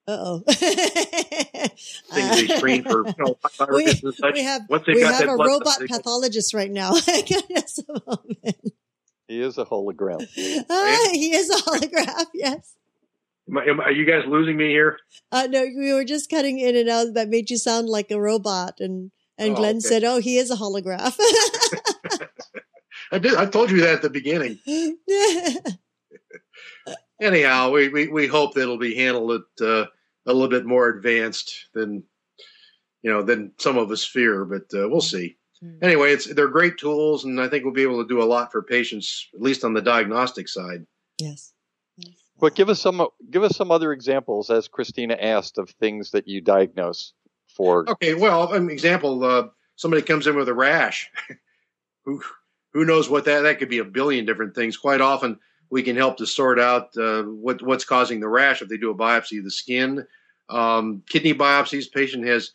[0.08, 0.40] Uh oh.
[0.48, 1.68] things
[2.12, 4.34] they screen for, you know, viruses and such.
[4.34, 6.94] we have Once they we got have that a blood robot spot, pathologist right now.
[6.96, 8.74] Just a moment.
[9.28, 10.22] He is a hologram.
[10.70, 12.26] Ah, he is a holograph.
[12.36, 12.74] Yes.
[13.50, 15.00] Am I, am, are you guys losing me here?
[15.32, 17.14] Uh, no, we were just cutting in and out.
[17.16, 19.88] That made you sound like a robot, and and Oh, Glenn okay.
[19.88, 21.16] said, "Oh, he is a holograph."
[23.12, 23.36] I did.
[23.36, 24.60] I told you that at the beginning.
[27.22, 29.86] Anyhow, we, we, we hope that it'll be handled at, uh,
[30.26, 32.04] a little bit more advanced than
[33.02, 35.38] you know than some of us fear, but uh, we'll see.
[35.62, 35.78] Hmm.
[35.82, 38.52] Anyway, it's they're great tools, and I think we'll be able to do a lot
[38.52, 40.86] for patients, at least on the diagnostic side.
[41.20, 41.54] yes.
[41.98, 42.12] Yes.
[42.40, 46.28] But give us some give us some other examples, as Christina asked, of things that
[46.28, 47.14] you diagnose
[47.48, 47.90] for.
[47.90, 49.48] Okay, well, an example: uh,
[49.78, 51.10] somebody comes in with a rash.
[52.06, 52.22] who
[52.74, 54.76] who knows what that that could be a billion different things.
[54.76, 58.70] Quite often, we can help to sort out uh, what what's causing the rash if
[58.70, 60.06] they do a biopsy of the skin.
[60.50, 62.52] Um, kidney biopsies, patient has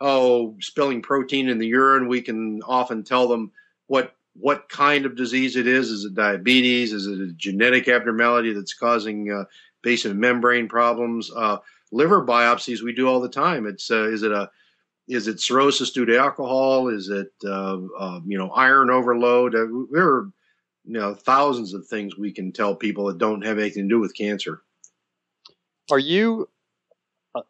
[0.00, 2.08] oh spilling protein in the urine.
[2.08, 3.52] We can often tell them
[3.86, 5.90] what what kind of disease it is.
[5.90, 6.92] Is it diabetes?
[6.92, 9.44] Is it a genetic abnormality that's causing uh,
[9.82, 11.30] basement membrane problems?
[11.34, 11.58] Uh,
[11.92, 13.66] liver biopsies we do all the time.
[13.66, 14.50] It's uh, is it a
[15.06, 16.88] is it cirrhosis due to alcohol?
[16.88, 19.52] Is it uh, uh, you know iron overload?
[19.52, 20.30] There are
[20.84, 24.00] you know thousands of things we can tell people that don't have anything to do
[24.00, 24.62] with cancer.
[25.90, 26.48] Are you,
[27.34, 27.42] uh,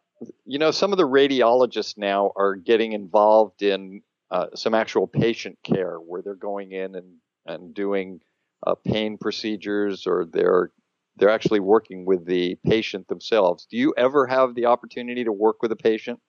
[0.45, 5.57] you know, some of the radiologists now are getting involved in uh, some actual patient
[5.63, 8.21] care where they're going in and and doing
[8.65, 10.71] uh, pain procedures, or they're
[11.17, 13.67] they're actually working with the patient themselves.
[13.69, 16.19] Do you ever have the opportunity to work with a patient?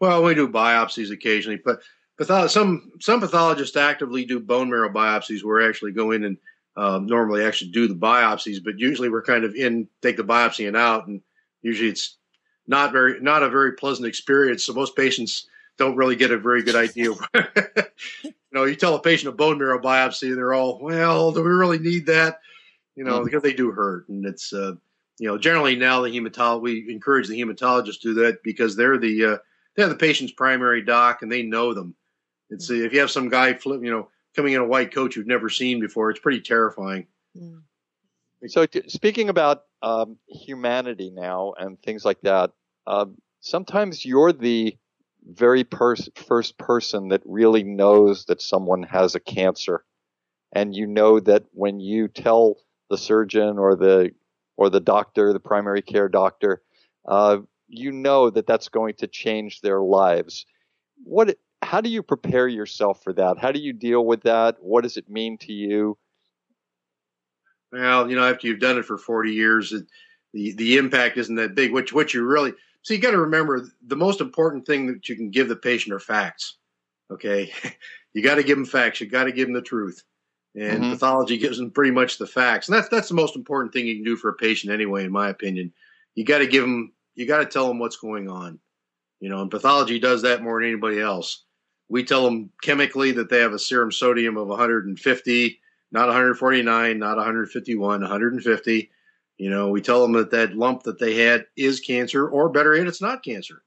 [0.00, 1.80] Well, we do biopsies occasionally, but
[2.20, 6.36] patho- some some pathologists actively do bone marrow biopsies where we actually go in and
[6.76, 10.66] um, normally actually do the biopsies, but usually we're kind of in take the biopsy
[10.66, 11.20] and out, and
[11.62, 12.16] usually it's
[12.66, 14.64] not very not a very pleasant experience.
[14.64, 15.46] So most patients
[15.78, 17.10] don't really get a very good idea.
[18.24, 21.42] you know, you tell a patient a bone marrow biopsy, and they're all, "Well, do
[21.42, 22.40] we really need that?"
[22.94, 23.24] You know, Mhm.
[23.24, 24.72] because they do hurt, and it's uh,
[25.18, 28.98] you know generally now the hematologist we encourage the hematologist to do that because they're
[28.98, 29.36] the uh,
[29.76, 31.94] they're the patient's primary doc and they know them.
[32.52, 35.16] It's uh, if you have some guy flip, you know, coming in a white coat
[35.16, 37.06] you've never seen before, it's pretty terrifying.
[37.36, 37.62] Mm.
[38.46, 42.50] So, t- speaking about um, humanity now and things like that,
[42.86, 44.76] um, sometimes you're the
[45.24, 49.84] very pers- first person that really knows that someone has a cancer,
[50.52, 52.56] and you know that when you tell
[52.90, 54.12] the surgeon or the
[54.56, 56.62] or the doctor, the primary care doctor,
[57.06, 57.38] uh,
[57.68, 60.46] you know that that's going to change their lives.
[61.04, 61.36] What?
[61.72, 63.38] How do you prepare yourself for that?
[63.38, 64.62] How do you deal with that?
[64.62, 65.96] What does it mean to you?
[67.72, 69.86] Well, you know, after you've done it for 40 years, it,
[70.32, 71.72] the the impact isn't that big.
[71.72, 75.16] What what you really so you got to remember the most important thing that you
[75.16, 76.58] can give the patient are facts.
[77.10, 77.52] Okay,
[78.14, 79.00] you got to give them facts.
[79.00, 80.02] You got to give them the truth,
[80.54, 80.90] and Mhm.
[80.90, 82.68] pathology gives them pretty much the facts.
[82.68, 85.12] And that's that's the most important thing you can do for a patient anyway, in
[85.12, 85.72] my opinion.
[86.14, 86.92] You got to give them.
[87.14, 88.58] You got to tell them what's going on.
[89.20, 91.44] You know, and pathology does that more than anybody else.
[91.92, 95.60] We tell them chemically that they have a serum sodium of 150
[95.92, 98.90] not 149, not 151, 150.
[99.36, 102.74] You know, we tell them that that lump that they had is cancer, or better
[102.74, 103.62] yet, it's not cancer.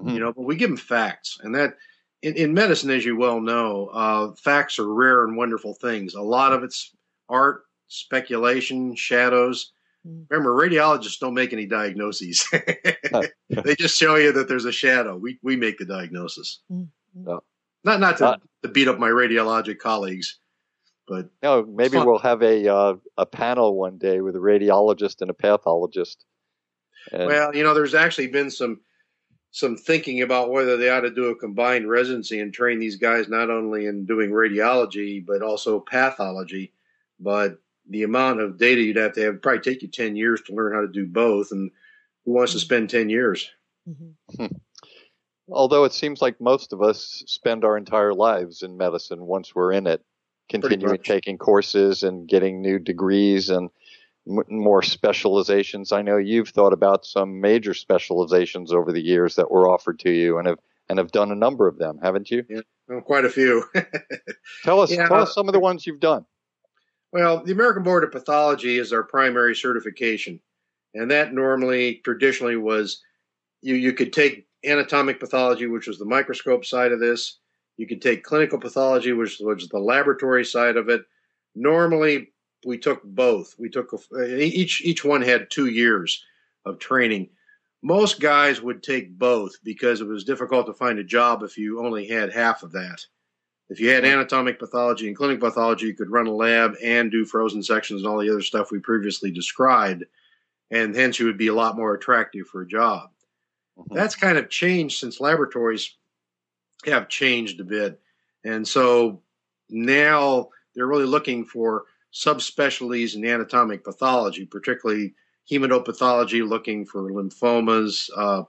[0.00, 0.14] Mhm.
[0.14, 1.76] You know, but we give them facts, and that
[2.22, 6.14] in, in medicine, as you well know, uh, facts are rare and wonderful things.
[6.14, 6.94] A lot of it's
[7.28, 9.72] art, speculation, shadows.
[10.06, 10.26] Mm.
[10.28, 12.44] Remember, radiologists don't make any diagnoses.
[13.50, 15.16] they just show you that there's a shadow.
[15.16, 16.60] We we make the diagnosis.
[16.72, 16.88] Mm.
[17.14, 17.42] No.
[17.84, 20.38] Not not to, Uh, to beat up my radiologic colleagues,
[21.06, 22.06] but No, maybe fun.
[22.06, 26.24] we'll have a uh, a panel one day with a radiologist and a pathologist.
[27.12, 28.80] And, Well, you know, there's actually been some
[29.50, 33.28] some thinking about whether they ought to do a combined residency and train these guys
[33.28, 36.72] not only in doing radiology but also pathology.
[37.18, 40.42] But the amount of data you'd have to have would probably take you 10 years
[40.42, 41.50] to learn how to do both.
[41.50, 41.70] And
[42.24, 43.50] who wants to spend 10 years?
[43.88, 44.46] Mm-hmm.
[45.50, 49.72] Although it seems like most of us spend our entire lives in medicine once we're
[49.72, 50.02] in it,
[50.48, 53.70] continuing taking courses and getting new degrees and
[54.28, 55.92] m- more specializations.
[55.92, 60.10] I know you've thought about some major specializations over the years that were offered to
[60.10, 60.58] you and have
[60.88, 62.44] and have done a number of them, haven't you?
[62.48, 63.64] Yeah, well, quite a few.
[64.64, 66.24] tell us, yeah, tell us some of the ones you've done.
[67.12, 70.40] Well, the American Board of Pathology is our primary certification,
[70.94, 73.02] and that normally, traditionally, was
[73.60, 77.38] you you could take anatomic pathology, which was the microscope side of this.
[77.76, 81.02] You could take clinical pathology, which was the laboratory side of it.
[81.54, 82.32] Normally,
[82.66, 83.54] we took both.
[83.58, 86.24] We took uh, each each one had two years
[86.64, 87.30] of training.
[87.82, 91.84] Most guys would take both because it was difficult to find a job if you
[91.84, 92.98] only had half of that.
[93.68, 94.14] If you had mm-hmm.
[94.14, 98.10] anatomic pathology and clinical pathology, you could run a lab and do frozen sections and
[98.10, 100.04] all the other stuff we previously described,
[100.70, 103.10] and hence you would be a lot more attractive for a job.
[103.78, 103.94] Mm-hmm.
[103.94, 105.96] That's kind of changed since laboratories
[106.84, 108.00] have changed a bit,
[108.44, 109.22] and so
[109.70, 115.14] now they're really looking for subspecialties in anatomic pathology, particularly
[115.50, 118.42] hematopathology, looking for lymphomas, uh,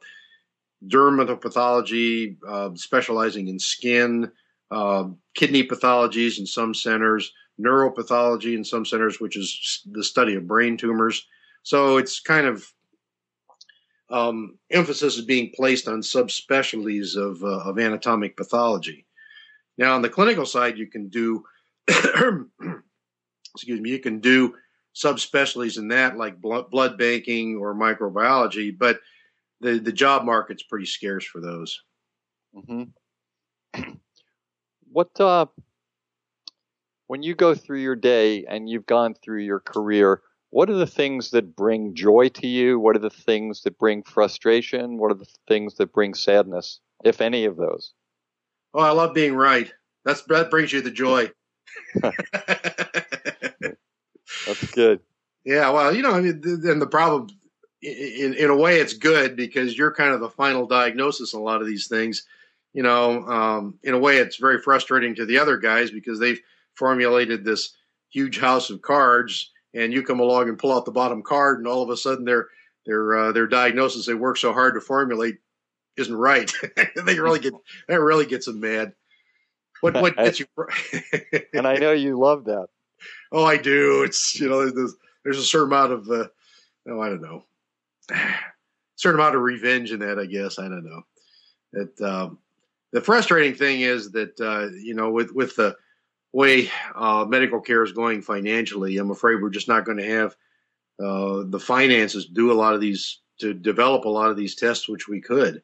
[0.87, 4.31] dermatopathology, uh, specializing in skin
[4.71, 10.47] uh, kidney pathologies in some centers, neuropathology in some centers, which is the study of
[10.47, 11.25] brain tumors.
[11.63, 12.71] So it's kind of
[14.09, 19.05] um, emphasis is being placed on subspecialties of, uh, of anatomic pathology.
[19.77, 21.43] Now, on the clinical side, you can do,
[21.87, 24.55] excuse me, you can do
[24.95, 28.99] subspecialties in that, like blood, banking or microbiology, but
[29.61, 31.81] the, the job market's pretty scarce for those.
[32.55, 33.81] Mm-hmm.
[34.91, 35.45] what uh,
[37.07, 40.87] when you go through your day and you've gone through your career, what are the
[40.87, 42.79] things that bring joy to you?
[42.79, 44.97] What are the things that bring frustration?
[44.97, 47.93] What are the things that bring sadness, if any of those?
[48.73, 49.71] Oh, I love being right.
[50.05, 51.31] That's that brings you the joy.
[52.01, 52.13] That's
[54.73, 55.01] good.
[55.43, 57.29] Yeah, well, you know, I mean, and the problem,
[57.81, 61.43] in in a way, it's good because you're kind of the final diagnosis in a
[61.43, 62.25] lot of these things
[62.73, 66.39] you know, um, in a way, it's very frustrating to the other guys because they've
[66.75, 67.75] formulated this
[68.11, 71.67] huge house of cards, and you come along and pull out the bottom card, and
[71.67, 72.47] all of a sudden their
[72.85, 75.37] their uh, their diagnosis they work so hard to formulate
[75.97, 76.51] isn't right.
[77.05, 77.53] they really get
[77.87, 78.93] that really gets them mad.
[79.81, 80.47] What what gets you?
[81.53, 82.67] and I know you love that.
[83.31, 84.03] Oh, I do.
[84.03, 86.27] It's you know there's, there's a certain amount of uh,
[86.89, 87.43] oh I don't know,
[88.95, 90.19] certain amount of revenge in that.
[90.19, 91.01] I guess I don't know.
[91.73, 92.39] It um,
[92.91, 95.75] the frustrating thing is that uh, you know with with the
[96.33, 100.35] way uh, medical care is going financially, I'm afraid we're just not going to have
[101.03, 104.55] uh, the finances to do a lot of these to develop a lot of these
[104.55, 105.61] tests, which we could.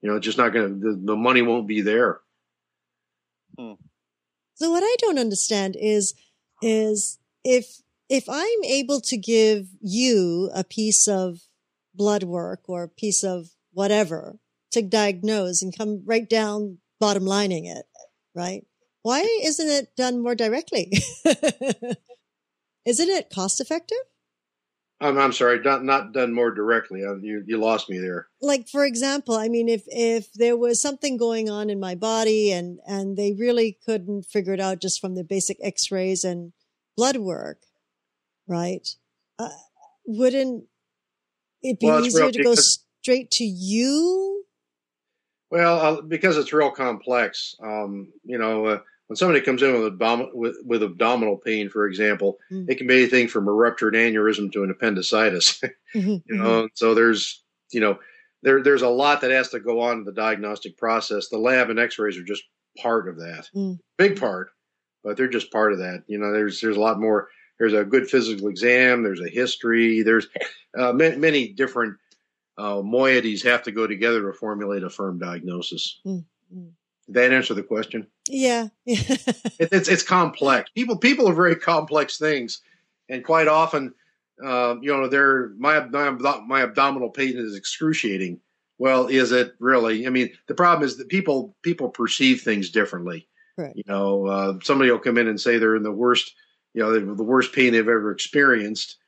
[0.00, 0.90] You know, just not going to.
[0.90, 2.20] The, the, money won't be there.
[3.58, 3.72] Hmm.
[4.54, 6.14] So what I don't understand is
[6.62, 11.40] is if if I'm able to give you a piece of
[11.94, 14.38] blood work or a piece of whatever
[14.72, 17.86] to diagnose and come right down bottom lining it,
[18.34, 18.65] right?
[19.06, 20.90] Why isn't it done more directly?
[22.84, 24.02] isn't it cost effective?
[25.00, 27.04] I'm, I'm sorry, not, not done more directly.
[27.04, 28.26] Uh, you, you lost me there.
[28.42, 32.50] Like, for example, I mean, if, if there was something going on in my body
[32.50, 36.52] and, and they really couldn't figure it out just from the basic x-rays and
[36.96, 37.58] blood work,
[38.48, 38.88] right?
[39.38, 39.50] Uh,
[40.04, 40.64] wouldn't
[41.62, 44.36] it be well, easier to go straight to you
[45.50, 47.54] well, uh, because it's real complex.
[47.62, 51.86] Um, you know, uh, when somebody comes in with, abdom- with, with abdominal pain, for
[51.86, 52.70] example, mm-hmm.
[52.70, 55.60] it can be anything from a ruptured aneurysm to an appendicitis.
[55.94, 55.98] mm-hmm.
[55.98, 56.66] You know, mm-hmm.
[56.74, 57.98] so there's you know
[58.42, 61.28] there there's a lot that has to go on in the diagnostic process.
[61.28, 62.44] The lab and X-rays are just
[62.78, 63.78] part of that, mm.
[63.96, 64.50] big part,
[65.02, 66.04] but they're just part of that.
[66.06, 67.28] You know, there's there's a lot more.
[67.58, 69.02] There's a good physical exam.
[69.02, 70.02] There's a history.
[70.02, 70.26] There's
[70.78, 71.96] uh, many, many different
[72.58, 76.00] uh, moieties have to go together to formulate a firm diagnosis.
[77.08, 77.18] Mm-hmm.
[77.18, 78.06] That answer the question?
[78.28, 80.70] Yeah, it, it's it's complex.
[80.70, 82.60] People people are very complex things,
[83.08, 83.94] and quite often,
[84.44, 88.40] uh, you know, they're my, my my abdominal pain is excruciating.
[88.78, 90.06] Well, is it really?
[90.06, 93.28] I mean, the problem is that people people perceive things differently.
[93.56, 93.74] Right.
[93.74, 96.34] You know, uh, somebody will come in and say they're in the worst,
[96.74, 98.98] you know, the worst pain they've ever experienced,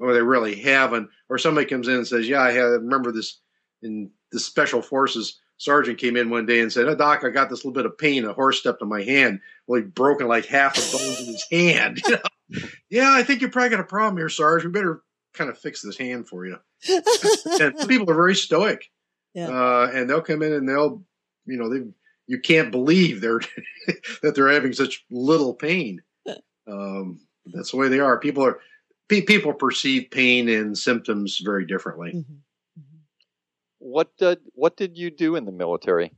[0.00, 3.40] or they really haven't, or somebody comes in and says, "Yeah, I have, remember this
[3.82, 7.50] in the special forces sergeant came in one day and said, oh, "Doc, I got
[7.50, 8.24] this little bit of pain.
[8.24, 9.40] A horse stepped on my hand.
[9.66, 12.02] Well, he'd broken like half the bones in his hand."
[12.50, 12.68] You know?
[12.88, 14.64] yeah, I think you're probably got a problem here, Sarge.
[14.64, 15.02] We better
[15.34, 16.56] kind of fix this hand for you.
[16.88, 18.88] and people are very stoic,
[19.34, 19.48] Yeah.
[19.50, 21.04] uh, and they'll come in and they'll,
[21.44, 21.84] you know, they
[22.26, 23.40] you can't believe they're
[24.22, 26.00] that they're having such little pain.
[26.66, 27.20] Um,
[27.52, 28.18] that's the way they are.
[28.18, 28.60] People are
[29.08, 32.12] pe- people perceive pain and symptoms very differently.
[32.14, 32.36] Mhm.
[33.78, 36.12] What did what did you do in the military?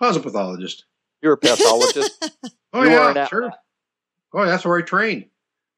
[0.00, 0.84] I was a pathologist.
[1.22, 2.30] You're a pathologist.
[2.72, 3.50] Oh You yeah, weren't out- sure.
[4.32, 5.24] Oh, that's where I trained.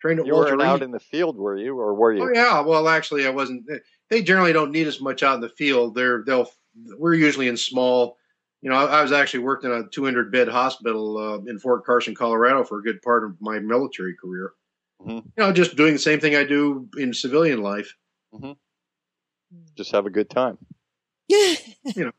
[0.02, 2.22] Trained at you Walter weren't out in the field, were you, or were you?
[2.24, 2.60] Oh yeah.
[2.60, 3.64] Well, actually, I wasn't.
[4.10, 5.94] They generally don't need us much out in the field.
[5.94, 6.50] They're they'll.
[6.98, 8.18] We're usually in small.
[8.60, 11.84] You know, I, I was actually worked in a 200 bed hospital uh, in Fort
[11.86, 14.52] Carson, Colorado, for a good part of my military career.
[15.02, 15.24] Mhm.
[15.24, 17.96] You know, just doing the same thing I do in civilian life.
[19.76, 20.58] Just have a good time.
[21.96, 22.12] You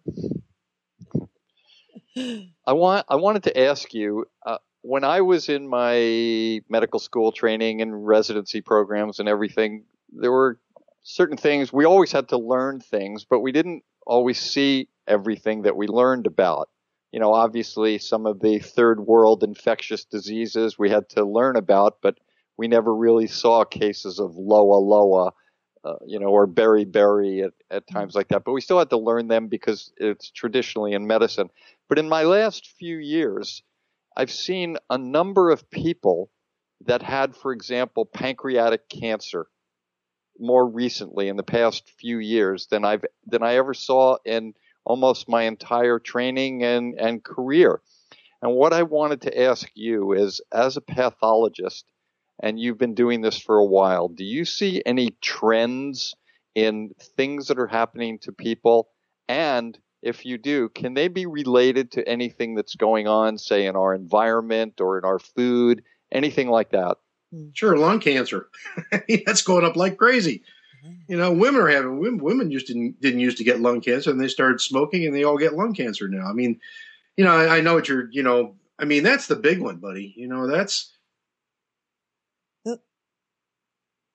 [2.66, 7.32] I want I wanted to ask you uh, when I was in my medical school
[7.32, 9.86] training and residency programs and everything.
[10.11, 10.59] There were
[11.01, 15.76] certain things we always had to learn things, but we didn't always see everything that
[15.76, 16.70] we learned about.
[17.11, 21.97] You know, obviously some of the third world infectious diseases we had to learn about,
[22.01, 22.18] but
[22.57, 25.34] we never really saw cases of Loa Loa,
[25.84, 28.43] uh, you know, or beriberi at, at times like that.
[28.43, 31.49] But we still had to learn them because it's traditionally in medicine.
[31.89, 33.63] But in my last few years,
[34.15, 36.29] I've seen a number of people
[36.86, 39.47] that had, for example, pancreatic cancer
[40.39, 44.53] more recently in the past few years than I've than I ever saw in
[44.86, 47.81] almost my entire training and, and career.
[48.41, 51.86] And what I wanted to ask you is as a pathologist,
[52.41, 56.15] and you've been doing this for a while, do you see any trends
[56.55, 58.89] in things that are happening to people?
[59.27, 63.75] And if you do, can they be related to anything that's going on, say, in
[63.75, 66.97] our environment or in our food, anything like that?
[67.34, 67.47] Hmm.
[67.53, 68.49] Sure, lung cancer.
[69.25, 70.43] That's going up like crazy.
[70.86, 70.93] Mm-hmm.
[71.07, 74.11] You know, women are having women, women used to didn't used to get lung cancer,
[74.11, 76.27] and they started smoking, and they all get lung cancer now.
[76.27, 76.59] I mean,
[77.17, 78.09] you know, I, I know what you're.
[78.11, 80.13] You know, I mean, that's the big one, buddy.
[80.17, 80.93] You know, that's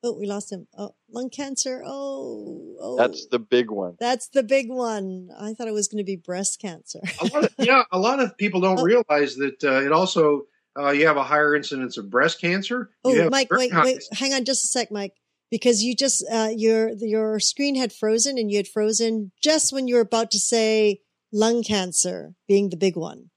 [0.08, 0.66] Oh, we lost him.
[0.76, 1.82] Oh, lung cancer.
[1.86, 2.96] Oh, oh.
[2.96, 3.96] That's the big one.
[4.00, 5.28] That's the big one.
[5.38, 7.00] I thought it was going to be breast cancer.
[7.20, 7.82] a lot of, yeah.
[7.92, 8.82] A lot of people don't Oh.
[8.82, 10.42] realize that uh, it also
[10.78, 12.90] uh, you have a higher incidence of breast cancer.
[13.04, 15.14] Oh, Mike, wait, high- wait, hang on just a sec, Mike,
[15.50, 19.88] because you just uh, your your screen had frozen, and you had frozen just when
[19.88, 21.00] you were about to say
[21.32, 23.30] lung cancer being the big one.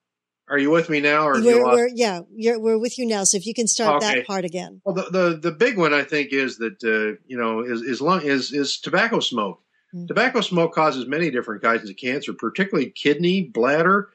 [0.51, 3.23] Are you with me now, or We're, we're yeah, we're with you now.
[3.23, 4.15] So if you can start Okay.
[4.15, 4.81] that part again.
[4.83, 8.01] Well, the, the the big one I think is that uh, you know is is
[8.01, 9.61] lung is is tobacco smoke.
[9.95, 10.07] Mm.
[10.09, 14.09] Tobacco smoke causes many different kinds of cancer, particularly kidney, bladder,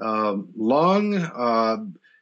[0.00, 1.16] um, lung.
[1.16, 1.78] Uh,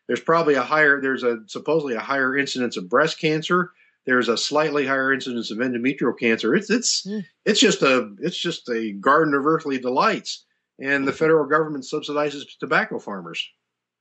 [0.07, 3.73] there's probably a higher there's a supposedly a higher incidence of breast cancer.
[4.07, 6.55] There's a slightly higher incidence of endometrial cancer.
[6.55, 7.27] It's it's Mm.
[7.45, 10.47] it's just a it's just a garden of earthly delights,
[10.81, 13.47] and the federal government subsidizes tobacco farmers.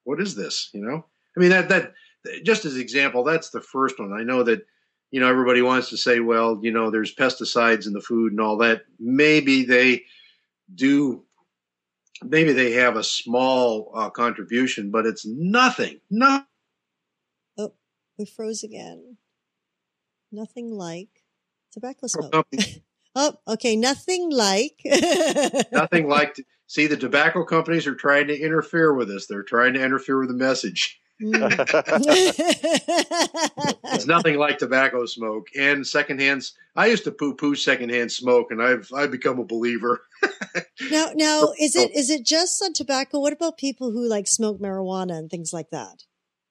[0.07, 0.69] What is this?
[0.73, 1.05] You know,
[1.35, 1.91] I mean that that
[2.45, 4.13] just as example, that's the first one.
[4.13, 4.65] I know that
[5.11, 8.39] you know everybody wants to say, well, you know, there's pesticides in the food and
[8.39, 8.83] all that.
[9.01, 10.05] Maybe they
[10.73, 11.25] do.
[12.23, 15.99] Maybe they have a small uh, contribution, but it's nothing.
[16.09, 16.43] No,
[17.57, 17.73] Oh,
[18.17, 19.17] We froze again.
[20.31, 21.09] Nothing like
[21.73, 22.47] tobacco smoke.
[23.19, 23.75] Oh, okay.
[23.75, 24.79] Nothing like.
[25.71, 26.35] nothing like.
[26.35, 29.25] To, see, the tobacco companies are trying to interfere with us.
[29.25, 30.99] They're trying to interfere with the message.
[33.93, 36.43] It's nothing like tobacco smoke and secondhand.
[36.75, 40.01] I used to poo-poo secondhand smoke, and I've I've become a believer.
[40.91, 43.19] now, now, is it is it just on tobacco?
[43.19, 46.03] What about people who like smoke marijuana and things like that?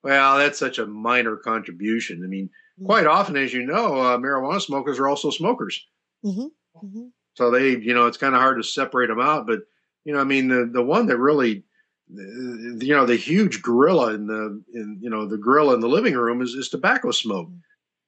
[0.02, 2.22] Well, that's such a minor contribution.
[2.24, 2.84] I mean, Mm.
[2.84, 5.82] quite often, as you know, uh, marijuana smokers are also smokers.
[6.22, 9.46] hmm hmm So they, you know, it's kind of hard to separate them out.
[9.46, 9.60] But
[10.06, 11.64] you know, I mean, the the one that really,
[12.08, 16.14] you know, the huge gorilla in the, in you know, the gorilla in the living
[16.14, 17.50] room is is tobacco smoke.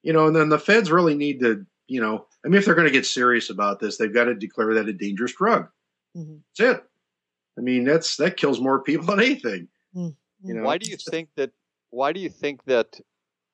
[0.05, 2.77] You know, and then the feds really need to, you know, I mean, if they're
[2.77, 5.67] going to get serious about this, they've got to declare that a dangerous drug.
[6.15, 6.85] hmm That's it.
[7.59, 9.67] I mean, that's that kills more people than anything.
[10.45, 11.51] You know, why do you think that?
[11.91, 13.01] Why do you think that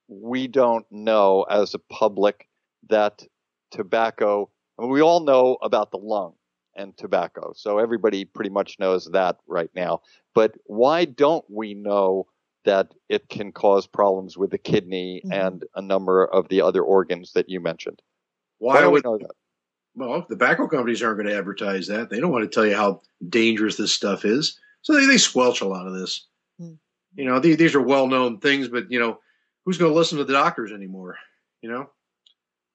[0.07, 2.47] we don't know as a public
[2.91, 3.27] that
[3.71, 4.51] tobacco?
[4.79, 6.35] I mean, we all know about the lung
[6.77, 10.01] and tobacco, so everybody pretty much knows that right now.
[10.35, 12.27] But why don't we know
[12.65, 15.33] that it can cause problems with the kidney Mhm.
[15.33, 18.01] and a number of the other organs that you mentioned?
[18.59, 19.31] Why why don't we would know that?
[19.97, 22.11] well, the tobacco companies aren't going to advertise that.
[22.11, 24.59] They don't want to tell you how dangerous this stuff is.
[24.83, 26.27] So they, they squelch a lot of this.
[26.59, 26.75] Hmm.
[27.15, 29.21] You know, these, these are well known things, but you know,
[29.65, 31.17] who's going to listen to the doctors anymore?
[31.63, 31.91] You know,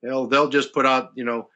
[0.01, 1.49] they'll they'll just put out you know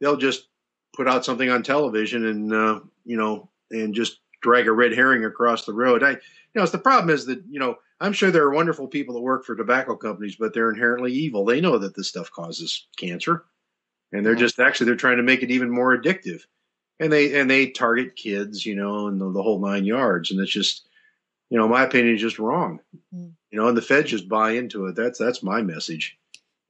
[0.00, 0.48] they'll just
[0.94, 5.24] put out something on television and uh, you know and just drag a red herring
[5.24, 6.02] across the road.
[6.02, 6.18] I you
[6.54, 9.20] know it's the problem is that you know I'm sure there are wonderful people that
[9.20, 11.44] work for tobacco companies, but they're inherently evil.
[11.44, 13.44] They know that this stuff causes cancer,
[14.12, 16.42] and they're just actually they're trying to make it even more addictive,
[16.98, 20.40] and they and they target kids, you know, and the, the whole nine yards, and
[20.40, 20.88] it's just
[21.50, 22.80] you know my opinion is just wrong,
[23.14, 23.28] mm-hmm.
[23.50, 24.96] you know, and the feds just buy into it.
[24.96, 26.16] That's that's my message.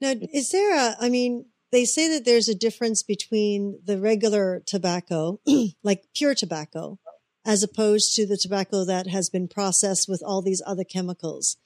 [0.01, 0.97] Now, is there a?
[0.99, 5.41] I mean, they say that there's a difference between the regular tobacco,
[5.83, 6.99] like pure tobacco,
[7.45, 11.57] as opposed to the tobacco that has been processed with all these other chemicals.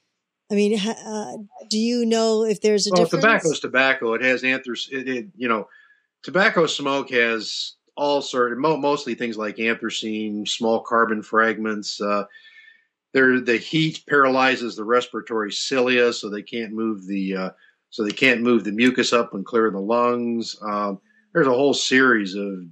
[0.51, 1.37] I mean, uh,
[1.69, 3.43] do you know if there's a well, difference?
[3.43, 4.13] Well, is tobacco.
[4.13, 4.93] It has anthracene.
[4.93, 5.67] It, it, you know,
[6.21, 11.99] tobacco smoke has all sort, mostly things like anthracene, small carbon fragments.
[11.99, 12.25] Uh,
[13.13, 17.49] there, the heat paralyzes the respiratory cilia, so they can't move the uh,
[17.89, 20.55] so they can't move the mucus up and clear the lungs.
[20.61, 20.99] Um,
[21.33, 22.65] there's a whole series of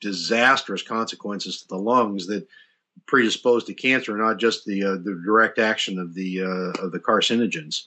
[0.00, 2.46] disastrous consequences to the lungs that
[3.06, 7.00] predispose to cancer, not just the uh, the direct action of the uh, of the
[7.00, 7.84] carcinogens.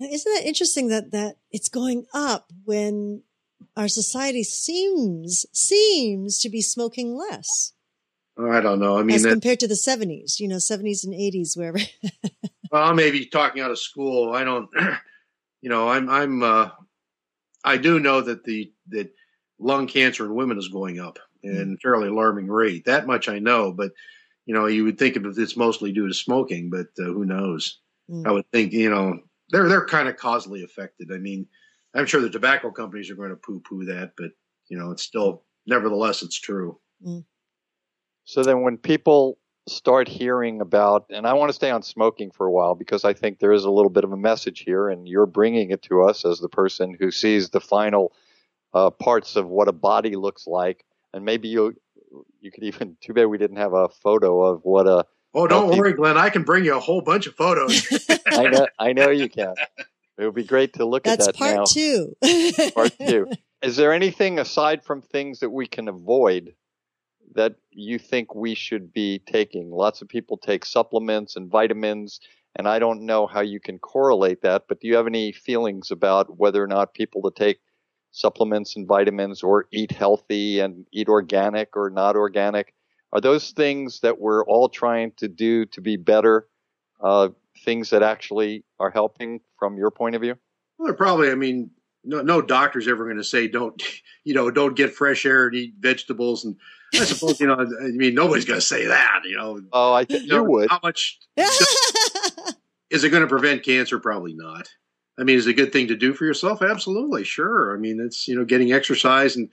[0.00, 3.22] Isn't that interesting that that it's going up when
[3.76, 7.72] our society seems seems to be smoking less?
[8.38, 8.98] Oh, I don't know.
[8.98, 11.78] I mean, as compared to the seventies, you know, seventies and eighties, wherever.
[12.70, 14.34] well, I may be talking out of school.
[14.34, 14.68] I don't.
[15.66, 16.68] You know, I'm I'm uh,
[17.64, 19.10] I do know that the that
[19.58, 22.84] lung cancer in women is going up in a fairly alarming rate.
[22.84, 23.90] That much I know, but
[24.44, 27.80] you know, you would think of it's mostly due to smoking, but uh, who knows?
[28.08, 28.28] Mm.
[28.28, 31.10] I would think you know they're they're kind of causally affected.
[31.12, 31.48] I mean,
[31.96, 34.30] I'm sure the tobacco companies are going to poo-poo that, but
[34.68, 36.78] you know, it's still nevertheless it's true.
[37.04, 37.24] Mm.
[38.24, 39.38] So then, when people
[39.68, 43.12] start hearing about, and I want to stay on smoking for a while because I
[43.12, 46.02] think there is a little bit of a message here, and you're bringing it to
[46.02, 48.12] us as the person who sees the final
[48.74, 51.74] uh, parts of what a body looks like, and maybe you
[52.40, 52.96] you could even.
[53.02, 55.04] Too bad we didn't have a photo of what a.
[55.34, 56.16] Oh, don't worry, Glenn.
[56.16, 57.86] I can bring you a whole bunch of photos.
[58.26, 59.54] I know, I know you can.
[60.18, 61.64] It would be great to look That's at that part now.
[61.64, 62.16] two.
[62.74, 63.28] part two.
[63.62, 66.54] Is there anything aside from things that we can avoid
[67.36, 69.70] that you think we should be taking?
[69.70, 72.20] Lots of people take supplements and vitamins,
[72.56, 75.90] and I don't know how you can correlate that, but do you have any feelings
[75.90, 77.58] about whether or not people to take
[78.10, 82.74] supplements and vitamins or eat healthy and eat organic or not organic?
[83.12, 86.48] Are those things that we're all trying to do to be better,
[87.00, 87.28] uh,
[87.64, 90.34] things that actually are helping from your point of view?
[90.78, 91.70] Well, probably, I mean,
[92.04, 93.82] no, no doctor's ever going to say don't,
[94.24, 96.44] you know, don't get fresh air and eat vegetables.
[96.44, 96.56] And
[96.94, 99.60] I suppose, you know, I mean, nobody's going to say that, you know.
[99.72, 100.70] Oh, I think you, know, would.
[100.70, 101.18] How much
[102.90, 103.98] is it going to prevent cancer?
[103.98, 104.68] Probably not.
[105.18, 106.62] I mean, is it a good thing to do for yourself?
[106.62, 107.74] Absolutely, sure.
[107.74, 109.48] I mean, it's you know, getting exercise and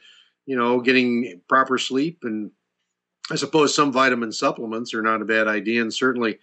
[0.46, 2.52] you know, getting proper sleep, and
[3.32, 5.82] I suppose some vitamin supplements are not a bad idea.
[5.82, 6.40] And certainly,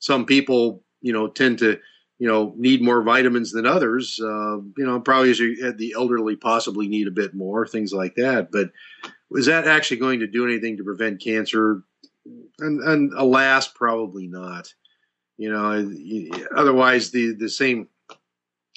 [0.00, 1.78] some people, you know, tend to
[2.18, 4.18] you know need more vitamins than others.
[4.20, 8.16] Uh, you know, probably as you, the elderly possibly need a bit more things like
[8.16, 8.50] that.
[8.50, 8.70] But
[9.32, 11.82] is that actually going to do anything to prevent cancer?
[12.58, 14.72] And, and alas, probably not.
[15.36, 17.88] You know, otherwise the the same,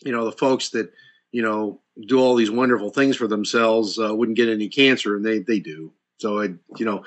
[0.03, 0.91] you know, the folks that
[1.31, 5.23] you know do all these wonderful things for themselves uh, wouldn't get any cancer, and
[5.23, 5.93] they they do.
[6.17, 7.03] So it, you know,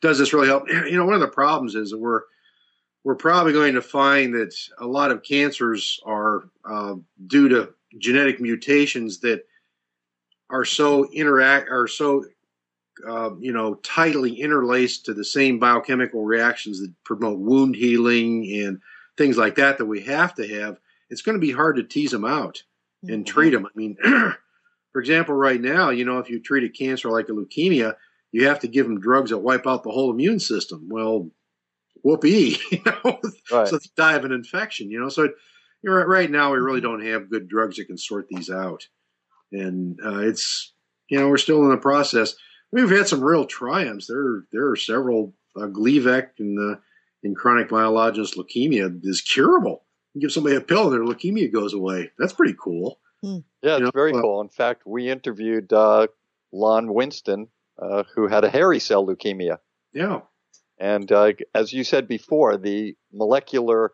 [0.00, 0.68] does this really help?
[0.68, 2.22] You know, one of the problems is that we're
[3.04, 6.94] we're probably going to find that a lot of cancers are uh,
[7.26, 9.44] due to genetic mutations that
[10.50, 12.24] are so interact are so
[13.06, 18.80] uh, you know tightly interlaced to the same biochemical reactions that promote wound healing and
[19.16, 20.78] things like that that we have to have.
[21.10, 22.62] It's going to be hard to tease them out
[23.02, 23.32] and mm-hmm.
[23.32, 23.66] treat them.
[23.66, 23.96] I mean,
[24.92, 27.96] for example, right now, you know, if you treat a cancer like a leukemia,
[28.32, 30.88] you have to give them drugs that wipe out the whole immune system.
[30.90, 31.30] Well,
[32.02, 33.20] whoopee, you know,
[33.50, 33.68] right.
[33.68, 35.08] so they die of an infection, you know.
[35.08, 35.28] So
[35.82, 38.86] you're right, right now we really don't have good drugs that can sort these out,
[39.52, 40.72] and uh, it's
[41.08, 42.34] you know we're still in the process.
[42.74, 44.08] We've had some real triumphs.
[44.08, 46.80] There there are several uh, Gleevec in the
[47.22, 49.84] in chronic myelogenous leukemia is curable.
[50.12, 52.10] You give somebody a pill, and their leukemia goes away.
[52.18, 52.98] That's pretty cool.
[53.22, 53.38] Hmm.
[53.62, 54.40] Yeah, it's you know, very uh, cool.
[54.40, 56.08] In fact, we interviewed uh,
[56.52, 57.46] Lon Winston,
[57.80, 59.58] uh, who had a hairy cell leukemia.
[59.92, 60.22] Yeah.
[60.76, 63.92] And uh, as you said before, the molecular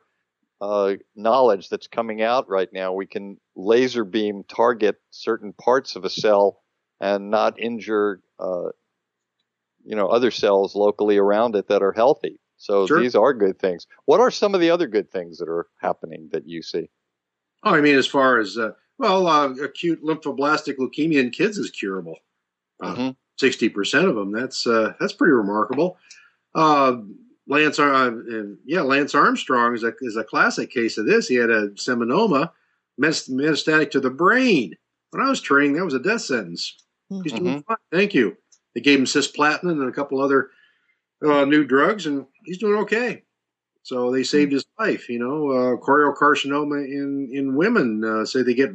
[0.63, 6.07] uh, knowledge that's coming out right now, we can laser beam target certain parts of
[6.07, 6.63] a cell
[7.01, 8.71] and not injure, uh,
[9.85, 12.39] you know, other cells locally around it that are healthy.
[12.57, 13.01] So Sure.
[13.01, 13.87] these are good things.
[14.05, 16.91] What are some of the other good things that are happening that you see?
[17.63, 21.71] Oh, I mean, as far as uh, well, uh, acute lymphoblastic leukemia in kids is
[21.71, 22.19] curable.
[22.83, 23.17] Uh, Mhm.
[23.39, 24.33] Sixty percent of them.
[24.33, 25.97] That's uh, that's pretty remarkable.
[26.55, 26.99] Uh,
[27.47, 31.27] Lance, and, yeah, Lance Armstrong is a is a classic case of this.
[31.29, 32.51] He had a seminoma
[33.01, 34.77] metastatic to the brain.
[35.11, 36.77] When I was training, that was a death sentence.
[37.23, 37.77] He's doing fine.
[37.93, 38.37] Thank you.
[38.75, 40.51] They gave him cisplatin and a couple other
[41.25, 43.25] uh, new drugs, and he's doing okay.
[43.83, 45.09] So they saved his life.
[45.09, 48.71] You know, uh, choriocarcinoma in in women uh, say they get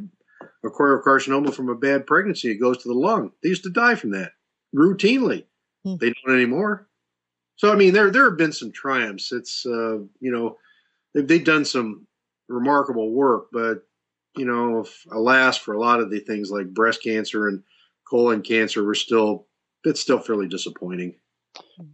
[0.64, 2.50] a choriocarcinoma from a bad pregnancy.
[2.50, 3.32] It goes to the lung.
[3.42, 4.32] They used to die from that
[4.74, 5.44] routinely.
[5.84, 5.96] Hmm.
[6.00, 6.88] They don't anymore.
[7.56, 9.32] So I mean, there there have been some triumphs.
[9.32, 10.58] It's uh, you know
[11.14, 12.06] they've, they've done some
[12.48, 13.82] remarkable work, but
[14.36, 17.62] you know, if, alas, for a lot of the things like breast cancer and
[18.08, 19.46] colon cancer, we're still
[19.84, 21.14] it's still fairly disappointing.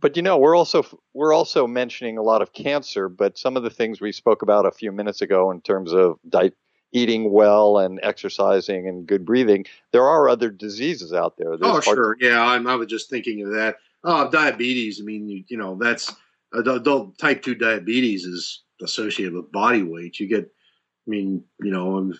[0.01, 0.85] But you know, we're also
[1.15, 4.67] we're also mentioning a lot of cancer, but some of the things we spoke about
[4.67, 6.57] a few minutes ago in terms of diet,
[6.93, 11.57] eating well and exercising and good breathing, there are other diseases out there.
[11.57, 12.41] There's oh, sure, yeah.
[12.41, 13.77] I'm, I was just thinking of that.
[14.05, 15.01] Oh, diabetes.
[15.01, 16.13] I mean, you, you know, that's
[16.53, 20.19] adult type two diabetes is associated with body weight.
[20.19, 22.13] You get, I mean, you know,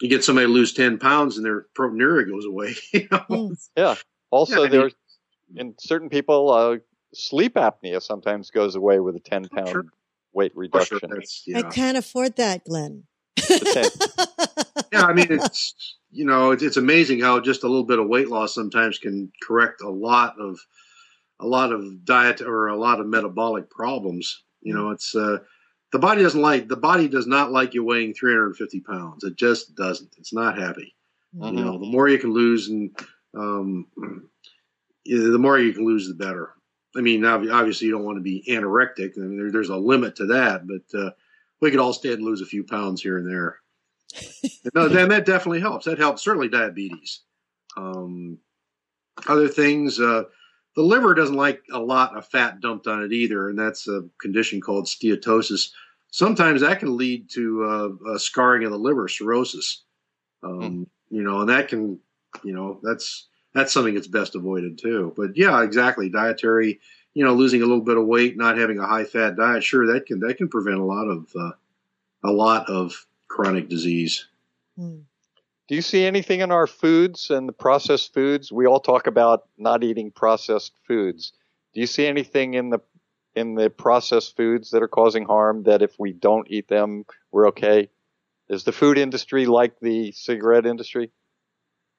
[0.00, 2.74] you get somebody to lose ten pounds and their proteinuria goes away.
[2.92, 3.24] You know?
[3.76, 4.02] Mm.
[4.30, 4.94] Also, Yeah, I mean- there's
[5.56, 6.76] in certain people, uh,
[7.12, 9.84] sleep apnea sometimes goes away with a 10 pound Sure.
[10.32, 11.00] weight reduction.
[11.00, 13.04] sure, that's, I can't afford that, Glenn.
[14.92, 18.08] yeah, I mean, it's you know, it's, it's amazing how just a little bit of
[18.08, 20.58] weight loss sometimes can correct a lot of
[21.40, 24.42] a lot of diet or a lot of metabolic problems.
[24.60, 25.38] You know, it's uh,
[25.92, 29.24] the body doesn't like the body does not like you weighing 350 pounds.
[29.24, 30.14] It just doesn't.
[30.18, 30.94] It's not happy.
[31.36, 31.58] Mhm.
[31.58, 32.96] You know, the more you can lose, and
[33.34, 33.86] um,
[35.04, 36.54] the more you can lose, the better.
[36.96, 39.16] I mean, obviously, you don't want to be anorectic.
[39.16, 41.10] I mean, there, there's a limit to that, but uh,
[41.60, 43.60] we could all stand and lose a few pounds here and there.
[44.74, 45.84] no, then that definitely helps.
[45.84, 47.20] That helps certainly diabetes.
[47.76, 48.38] Um,
[49.28, 50.24] other things, uh,
[50.76, 54.04] the liver doesn't like a lot of fat dumped on it either, and that's a
[54.20, 55.70] condition called steatosis.
[56.10, 59.84] Sometimes that can lead to uh, a scarring of the liver, cirrhosis.
[60.42, 61.98] Um, You know, and that can,
[62.44, 65.12] you know, that's that's something that's best avoided too.
[65.16, 66.08] But yeah, exactly.
[66.08, 66.78] Dietary,
[67.14, 69.92] you know, losing a little bit of weight, not having a high fat diet, sure,
[69.92, 71.50] that can that can prevent a lot of uh,
[72.22, 74.28] a lot of chronic disease.
[74.78, 75.02] Mm.
[75.70, 78.50] Do you see anything in our foods and the processed foods?
[78.50, 81.32] We all talk about not eating processed foods.
[81.72, 82.80] Do you see anything in the
[83.36, 87.46] in the processed foods that are causing harm that if we don't eat them, we're
[87.50, 87.88] okay?
[88.48, 91.12] Is the food industry like the cigarette industry?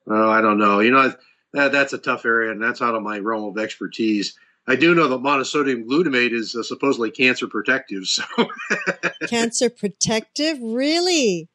[0.05, 0.81] Oh, I don't know.
[0.81, 1.13] You know,
[1.53, 4.37] that, that's a tough area, and that's out of my realm of expertise.
[4.67, 8.03] I do know that monosodium glutamate is uh, supposedly cancer protective.
[8.03, 8.23] So,
[9.29, 10.57] Cancer protective?
[10.61, 11.47] Really?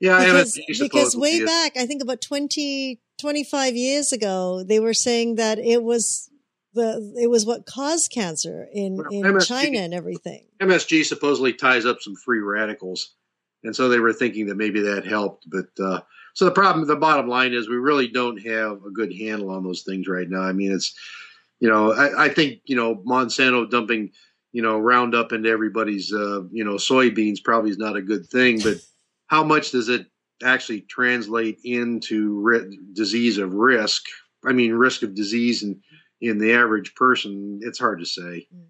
[0.00, 5.36] Yeah, because, because way back, I think about 20, 25 years ago, they were saying
[5.36, 6.30] that it was
[6.74, 10.46] the it was what caused cancer in, Well, in MSG China and everything.
[10.60, 13.14] MSG supposedly ties up some free radicals,
[13.64, 15.46] and so they were thinking that maybe that helped.
[15.50, 16.00] But uh,
[16.34, 19.64] so the problem, the bottom line is, we really don't have a good handle on
[19.64, 20.42] those things right now.
[20.42, 20.94] I mean, it's
[21.58, 24.12] you know, I, I think you know Monsanto dumping
[24.52, 28.60] you know Roundup into everybody's uh, you know soybeans probably is not a good thing,
[28.60, 28.76] but
[29.28, 30.06] how much does it
[30.42, 34.02] actually translate into ri- disease of risk?
[34.44, 35.80] I mean, risk of disease in
[36.20, 38.48] in the average person, it's hard to say.
[38.52, 38.66] Mm.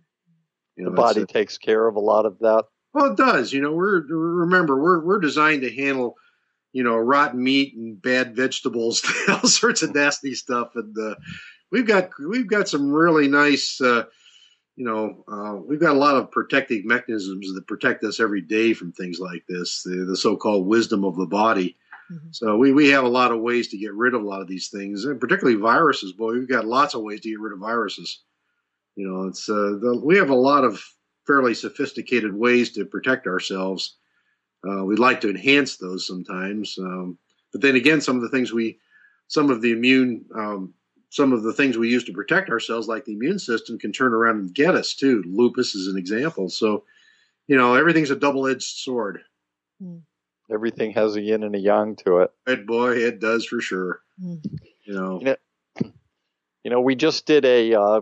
[0.76, 2.64] You The know, it's body a- takes care of a lot of that.
[2.94, 3.52] well, it does.
[3.52, 6.14] You know, we're remember we're we're designed to handle,
[6.72, 11.14] you know, rotten meat and bad vegetables, all sorts of nasty stuff, and uh,
[11.72, 14.04] we've got we've got some really nice, uh,
[14.79, 18.72] you know, uh, we've got a lot of protective mechanisms that protect us every day
[18.72, 21.76] from things like this, the, the so-called wisdom of the body.
[22.12, 22.33] Mhm.
[22.33, 24.47] So we, we have a lot of ways to get rid of a lot of
[24.47, 26.12] these things, and particularly viruses.
[26.12, 28.22] Boy, we've got lots of ways to get rid of viruses.
[28.95, 30.81] You know, it's uh, the, we have a lot of
[31.26, 33.97] fairly sophisticated ways to protect ourselves.
[34.64, 37.18] Uh, we'd like to enhance those sometimes, um,
[37.53, 38.79] but then again, some of the things we,
[39.26, 40.72] some of the immune, um,
[41.11, 44.12] some of the things we use to protect ourselves, like the immune system, can turn
[44.12, 45.22] around and get us too.
[45.26, 46.48] Lupus is an example.
[46.48, 46.84] So,
[47.46, 49.20] you know, everything's a double-edged sword.
[50.50, 52.30] Everything has a yin and a yang to it.
[52.46, 54.00] Right, boy, it does for sure.
[54.22, 54.44] Mm.
[54.84, 55.36] You know,
[56.64, 58.00] You know, we just did a uh,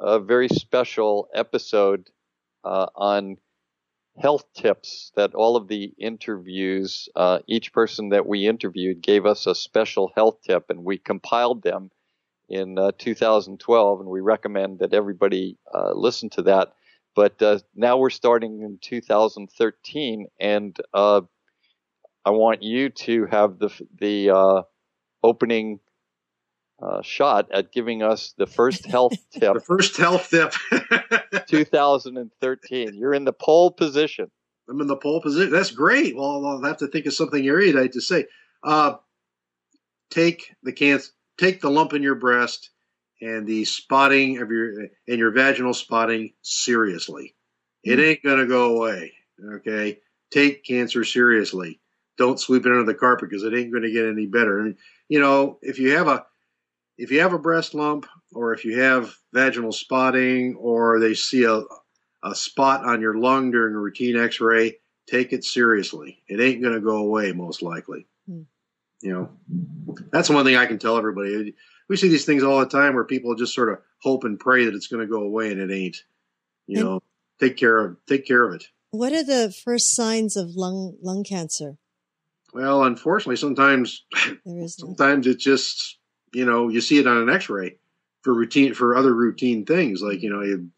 [0.00, 2.08] a very special episode
[2.64, 3.36] uh, on
[4.18, 9.46] health tips that all of the interviews, uh, each person that we interviewed gave us
[9.46, 11.90] a special health tip, and we compiled them
[12.48, 16.72] in uh, 2012, and we recommend that everybody uh, listen to that.
[17.14, 21.22] But uh, now we're starting in 2013, and uh,
[22.24, 24.62] I want you to have the the uh,
[25.22, 25.80] opening
[26.80, 29.54] uh, shot at giving us the first health tip.
[29.54, 30.52] the first health tip.
[31.48, 32.94] 2013.
[32.94, 34.30] You're in the pole position.
[34.68, 35.50] I'm in the pole position.
[35.50, 36.14] That's great.
[36.14, 38.26] Well, I'll have to think of something erudite to say.
[38.62, 38.96] Uh,
[40.10, 42.70] take the cancer, take the lump in your breast
[43.20, 47.34] and the spotting of your and your vaginal spotting seriously.
[47.84, 49.12] It ain't gonna go away.
[49.54, 49.98] Okay,
[50.30, 51.80] take cancer seriously.
[52.16, 54.60] Don't sweep it under the carpet because it ain't gonna get any better.
[54.60, 54.76] And
[55.08, 56.26] you know, if you have a
[56.98, 61.44] if you have a breast lump or if you have vaginal spotting or they see
[61.44, 61.62] a,
[62.24, 64.76] a spot on your lung during a routine x-ray
[65.08, 68.17] take it seriously it ain't going to go away most likely hmm.
[69.00, 69.30] You know
[70.10, 71.54] that's one thing i can tell everybody.
[71.88, 74.66] We see these things all the time where people just sort of hope and pray
[74.66, 75.96] that it's going to go away and it ain't
[76.66, 77.02] you and know
[77.40, 78.64] take care of take care of it.
[78.90, 81.78] What are the first signs of lung lung cancer?
[82.52, 84.04] Well unfortunately sometimes
[84.66, 85.98] sometimes it's just
[86.32, 87.76] you know, you see it on an X-ray
[88.22, 90.68] for routine for other routine things like you know, you,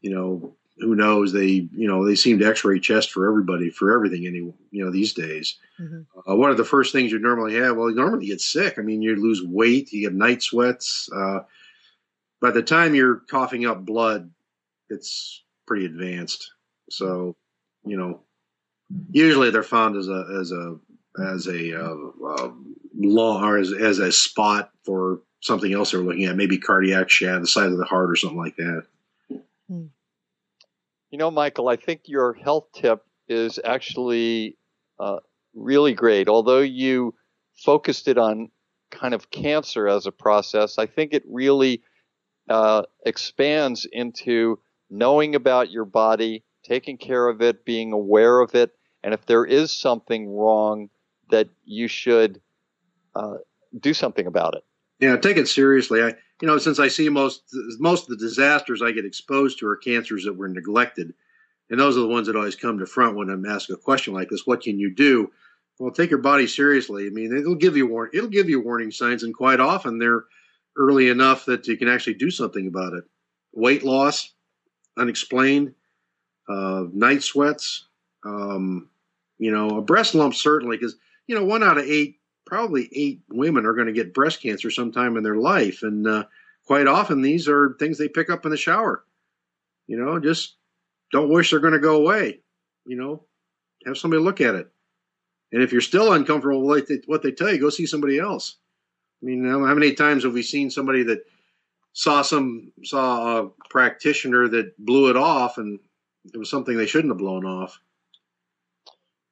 [0.00, 1.32] you know, who knows?
[1.32, 4.38] They you know they seem to X-ray chest for everybody for everything any
[4.70, 5.56] you know these days.
[5.80, 6.30] Mm-hmm.
[6.30, 8.78] Uh, one of the first things you normally have, well, you normally get sick.
[8.78, 11.08] I mean, you lose weight, you get night sweats.
[11.14, 11.40] Uh,
[12.40, 14.30] by the time you're coughing up blood,
[14.90, 16.50] it's pretty advanced.
[16.90, 17.36] So,
[17.84, 18.20] you know,
[19.10, 20.76] usually they're found as a as a
[21.22, 22.50] as a uh, uh,
[22.96, 27.42] law or as, as a spot for something else they're looking at, maybe cardiac shad,
[27.42, 28.84] the side of the heart, or something like that.
[29.68, 29.86] Hmm.
[31.12, 34.56] You know, Michael, I think your health tip is actually
[34.98, 35.18] uh,
[35.54, 36.26] really great.
[36.26, 37.14] Although you
[37.54, 38.50] focused it on
[38.90, 41.82] kind of cancer as a process, I think it really
[42.48, 44.58] uh, expands into
[44.88, 48.72] knowing about your body, taking care of it, being aware of it,
[49.04, 50.88] and if there is something wrong,
[51.30, 52.40] that you should
[53.14, 53.34] uh,
[53.78, 54.64] do something about it.
[54.98, 56.02] Yeah, take it seriously.
[56.02, 57.44] I, you know, since I see most
[57.78, 61.14] most of the disasters I get exposed to are cancers that were neglected,
[61.70, 64.12] and those are the ones that always come to front when I'm asked a question
[64.12, 65.30] like this: What can you do?
[65.78, 67.06] Well, take your body seriously.
[67.06, 70.24] I mean, it'll give you warn it'll give you warning signs, and quite often they're
[70.76, 73.04] early enough that you can actually do something about it.
[73.52, 74.34] Weight loss,
[74.98, 75.74] unexplained,
[76.48, 77.86] uh, night sweats,
[78.26, 78.88] um,
[79.38, 80.96] you know, a breast lump certainly because
[81.28, 82.16] you know one out of eight
[82.52, 85.82] probably eight women are going to get breast cancer sometime in their life.
[85.82, 86.24] And uh,
[86.66, 89.06] quite often, these are things they pick up in the shower.
[89.86, 90.56] You know, just
[91.12, 92.40] don't wish they're going to go away.
[92.84, 93.24] You know,
[93.86, 94.70] have somebody look at it.
[95.50, 98.56] And if you're still uncomfortable with what they tell you, go see somebody else.
[99.22, 101.24] I mean, how many times have we seen somebody that
[101.94, 105.80] saw some saw a practitioner that blew it off, and
[106.34, 107.80] it was something they shouldn't have blown off.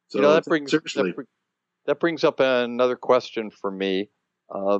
[0.09, 1.13] So you know, that brings seriously.
[1.13, 1.27] That,
[1.91, 4.09] that brings up another question for me.
[4.49, 4.79] Uh,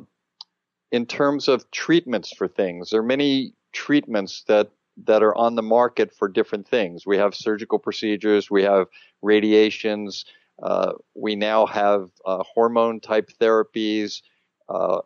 [0.93, 4.71] in terms of treatments for things, there are many treatments that
[5.07, 7.05] that are on the market for different things.
[7.05, 8.87] We have surgical procedures, we have
[9.23, 10.25] radiations,
[10.63, 14.23] uh, we now have uh, hormone type therapies,
[14.69, 15.01] uh,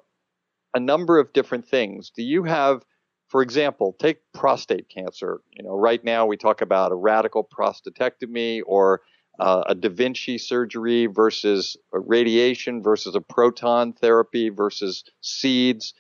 [0.74, 2.10] a number of different things.
[2.14, 2.84] Do you have,
[3.28, 5.40] for example, take prostate cancer?
[5.52, 9.00] You know, right now we talk about a radical prostatectomy or
[9.38, 15.94] uh, a Da Vinci surgery versus radiation versus a proton therapy versus seeds.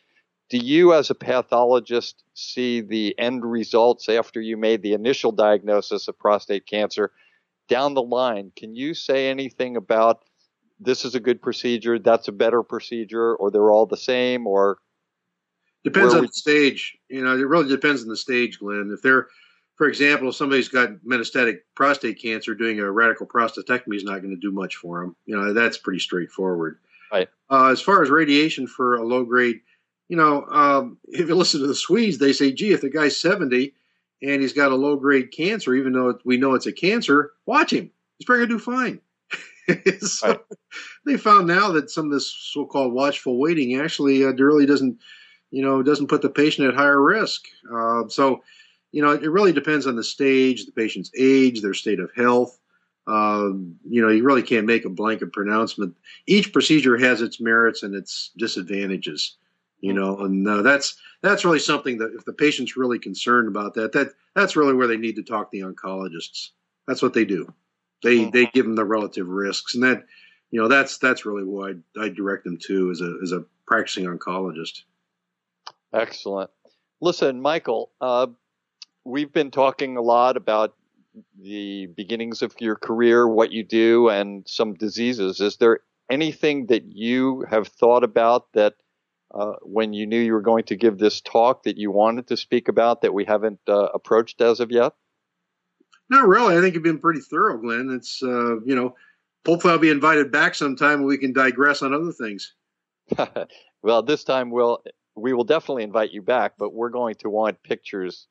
[0.50, 6.06] Do you, as a pathologist, see the end results after you made the initial diagnosis
[6.06, 7.12] of prostate cancer
[7.68, 8.52] down the line?
[8.54, 10.24] Can you say anything about
[10.80, 14.78] this is a good procedure, that's a better procedure, or they're all the same, or
[15.82, 16.26] depends on we...
[16.26, 16.96] the stage.
[17.08, 18.90] You know, it really depends on the stage, Glenn.
[18.92, 19.28] If they're
[19.76, 24.34] for example, if somebody's got metastatic prostate cancer, doing a radical prostatectomy is not going
[24.34, 25.16] to do much for them.
[25.26, 26.78] You know, that's pretty straightforward.
[27.12, 27.28] Right.
[27.50, 29.60] Uh, as far as radiation for a low grade,
[30.08, 33.18] you know, um, if you listen to the Swedes, they say, gee, if the guy's
[33.18, 33.74] 70
[34.22, 37.72] and he's got a low grade cancer, even though we know it's a cancer, watch
[37.72, 37.90] him.
[38.18, 39.00] He's probably going to do fine.
[40.00, 40.40] so right.
[41.04, 44.98] they found now that some of this so called watchful waiting actually uh, really doesn't,
[45.50, 47.46] you know, doesn't put the patient at higher risk.
[47.72, 48.42] Uh, so,
[48.94, 52.60] you know, it really depends on the stage, the patient's age, their state of health.
[53.08, 55.96] Um, you know, you really can't make a blanket pronouncement.
[56.28, 59.36] Each procedure has its merits and its disadvantages.
[59.80, 63.74] You know, and uh, that's that's really something that if the patient's really concerned about
[63.74, 66.50] that, that that's really where they need to talk to the oncologists.
[66.86, 67.52] That's what they do.
[68.04, 68.32] They Mhm.
[68.32, 70.06] they give them the relative risks, and that
[70.52, 73.44] you know that's that's really what I, I direct them to as a as a
[73.66, 74.84] practicing oncologist.
[75.92, 76.50] Excellent.
[77.00, 78.28] Listen, Michael, uh,
[79.04, 80.74] we've been talking a lot about
[81.40, 85.40] the beginnings of your career, what you do, and some diseases.
[85.40, 85.80] Is there
[86.10, 88.74] anything that you have thought about that
[89.32, 92.36] uh, when you knew you were going to give this talk that you wanted to
[92.36, 94.92] speak about that we haven't uh, approached as of yet?
[96.10, 96.56] Not really.
[96.56, 97.90] I think you've been pretty thorough, Glenn.
[97.90, 98.94] It's uh, you know,
[99.46, 102.54] hopefully I'll be invited back sometime and we can digress on other things.
[103.82, 104.82] well, this time we'll
[105.16, 108.26] we will definitely invite you back, but we're going to want pictures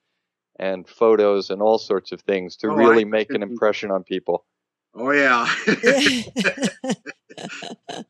[0.59, 4.03] and photos and all sorts of things to Oh, really I- make an impression on
[4.03, 4.45] people.
[4.95, 5.47] Oh yeah.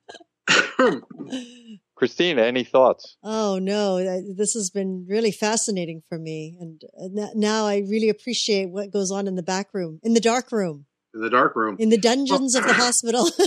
[1.95, 3.17] Christina, any thoughts?
[3.23, 3.97] oh no,
[4.35, 9.11] this has been really fascinating for me, and uh, now I really appreciate what goes
[9.11, 11.77] on in the back room, in the dark room, in the dark room.
[11.79, 13.27] in the dungeons of the hospital.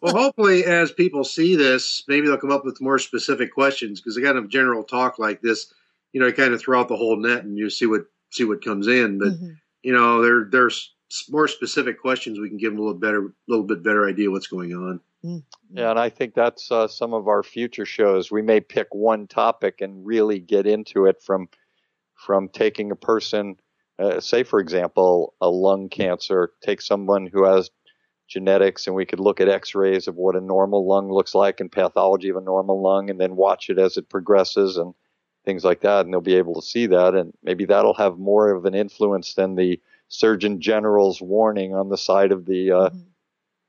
[0.00, 4.18] Well, hopefully, as people see this, maybe they'll come up with more specific questions because
[4.22, 5.72] kind of general talk like this,
[6.14, 8.44] you know, you kind of throw out the whole net and you see what see
[8.44, 9.18] what comes in.
[9.18, 9.56] But Mhm.
[9.82, 10.94] you know, there there's
[11.28, 14.46] more specific questions we can give them a little better, little bit better idea what's
[14.46, 15.00] going on.
[15.70, 18.30] Yeah, and I think that's uh, some of our future shows.
[18.30, 21.48] We may pick one topic and really get into it from
[22.14, 23.56] from taking a person,
[23.98, 26.52] uh, say for example, a lung cancer.
[26.62, 27.70] Take someone who has
[28.28, 31.72] genetics, and we could look at X-rays of what a normal lung looks like and
[31.72, 34.94] pathology of a normal lung, and then watch it as it progresses and
[35.44, 36.04] things like that.
[36.04, 39.34] And they'll be able to see that, and maybe that'll have more of an influence
[39.34, 43.04] than the Surgeon General's warning on the side of the uh, Mhm.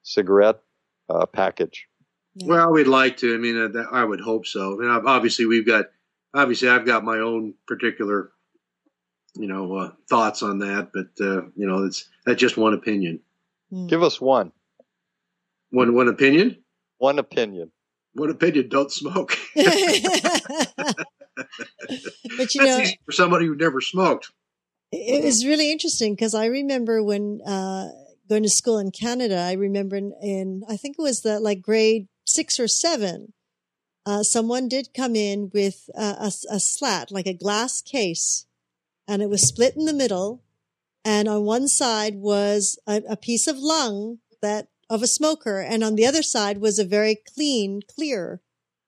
[0.04, 0.62] cigarette
[1.10, 1.88] uh, package.
[2.36, 2.48] Yeah.
[2.48, 3.34] Well, we'd like to.
[3.34, 4.74] I mean, uh, that, I would hope so.
[4.74, 5.86] I mean, obviously, we've got
[6.34, 8.32] obviously I've got my own particular,
[9.36, 10.90] you know, uh, thoughts on that.
[10.94, 13.22] But uh, you know, it's that's just one opinion.
[13.72, 13.88] Mm.
[13.88, 14.52] Give us one.
[15.72, 16.58] One one opinion.
[16.98, 17.72] One opinion.
[18.14, 18.70] One opinion.
[18.70, 19.38] Don't smoke.
[22.38, 24.32] but you That's know, for somebody who never smoked.
[24.92, 27.90] it was really interesting because I remember when uh,
[28.28, 29.38] going to school in Canada.
[29.38, 33.34] I remember in, in I think it was the like grade six or seven.
[34.06, 38.46] Uh, someone did come in with uh, a, a slat, like a glass case,
[39.08, 40.44] and it was split in the middle.
[41.04, 45.84] And on one side was a, a piece of lung that of a smoker, and
[45.84, 48.42] on the other side was a very clean, clear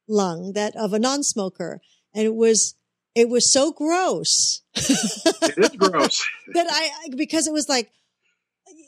[0.07, 1.81] lung that of a non-smoker.
[2.13, 2.75] And it was
[3.17, 4.61] it was so gross.
[4.75, 6.23] It is gross.
[6.53, 7.91] that I because it was like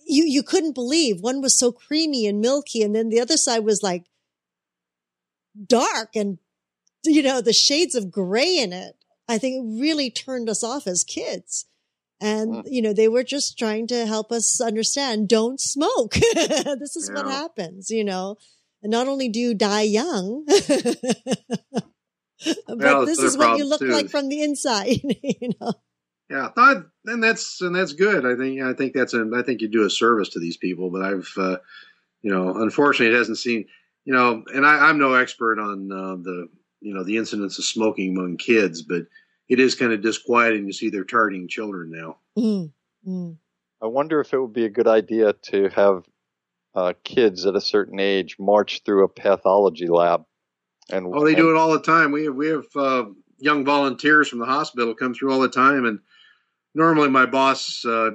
[0.08, 3.64] you you couldn't believe one was so creamy and milky, and then the other side
[3.66, 4.06] was like
[5.68, 6.38] dark and
[7.04, 8.96] you know the shades of gray in it.
[9.28, 11.66] I think it really turned us off as kids.
[12.22, 12.64] And Mm.
[12.68, 16.14] you know they were just trying to help us understand don't smoke.
[16.34, 18.38] this is what happens, you know.
[18.84, 20.46] And not only do you die young,
[22.68, 23.88] but Well, this is what you look too.
[23.88, 25.74] like from the inside, you know.
[26.30, 28.26] Yeah, I, and that's and that's good.
[28.26, 30.92] I think I think that's a, I think you do a service to these people.
[30.92, 31.58] But I've uh,
[32.22, 33.66] you know unfortunately it hasn't seen
[34.10, 36.48] you know, and I, I'm no expert on uh, the
[36.82, 39.04] you know the incidence of smoking among kids, but
[39.48, 42.18] it is kind of disquieting to see they're targeting children now.
[42.38, 42.72] Mm,
[43.08, 43.38] mm.
[43.82, 46.06] I wonder if it would be a good idea to have
[46.76, 50.26] uh, kids at a certain age march through a pathology lab.
[50.92, 52.12] And Oh, they do it all the time.
[52.12, 53.06] We have we have uh,
[53.38, 56.00] young volunteers from the hospital come through all the time, and
[56.74, 58.12] normally my boss uh,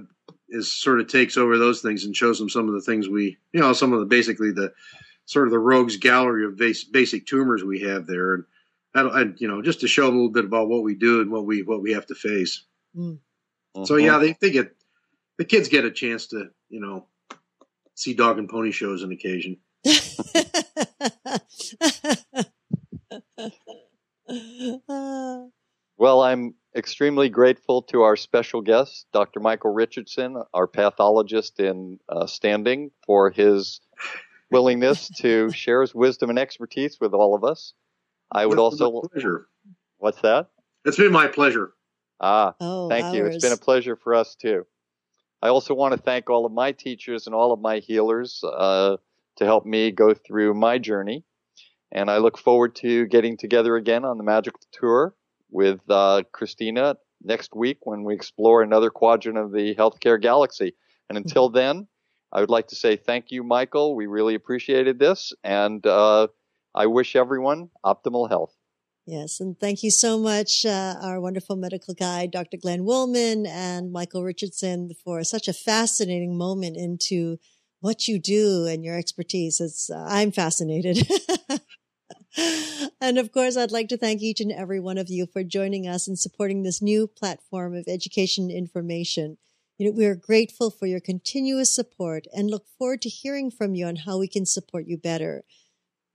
[0.48, 3.36] is sort of takes over those things and shows them some of the things we,
[3.52, 4.72] you know, some of the basically the
[5.26, 8.44] sort of the rogues gallery of base, basic tumors we have there, and
[8.94, 11.20] I, I, you know, just to show them a little bit about what we do
[11.20, 12.64] and what we what we have to face.
[12.96, 13.18] Mhm.
[13.84, 14.76] So yeah, they they get
[15.38, 17.06] the kids get a chance to you know
[17.94, 19.58] see dog and pony shows on occasion.
[25.96, 29.40] Well, I'm extremely grateful to our special guest, Dr.
[29.40, 33.80] Michael Richardson, our pathologist in uh, standing, for his
[34.50, 37.74] willingness to share his wisdom and expertise with all of us.
[38.32, 39.46] I would It's also, my pleasure.
[39.98, 40.48] what's that?
[40.84, 41.72] It's been my pleasure.
[42.20, 43.26] Ah, oh, Thank you.
[43.26, 44.66] It's been a pleasure for us too.
[45.42, 48.96] I also want to thank all of my teachers and all of my healers uh,
[49.36, 51.24] to help me go through my journey.
[51.94, 55.14] And I look forward to getting together again on the Magic Tour
[55.50, 60.74] with uh, Christina next week when we explore another quadrant of the healthcare galaxy.
[61.08, 61.86] And until then,
[62.32, 63.94] I would like to say thank you, Michael.
[63.94, 65.32] We really appreciated this.
[65.44, 66.26] And uh,
[66.74, 68.52] I wish everyone optimal health.
[69.06, 72.56] Yes, and thank you so much, uh, our wonderful medical guide, Dr.
[72.56, 77.38] Glenn Woolman and Michael Richardson, for such a fascinating moment into
[77.80, 79.60] what you do and your expertise.
[79.60, 81.06] It's uh, I'm fascinated.
[83.00, 85.86] and of course, I'd like to thank each and every one of you for joining
[85.86, 89.38] us and supporting this new platform of education information.
[89.78, 93.74] You know, we are grateful for your continuous support and look forward to hearing from
[93.74, 95.44] you on how we can support you better.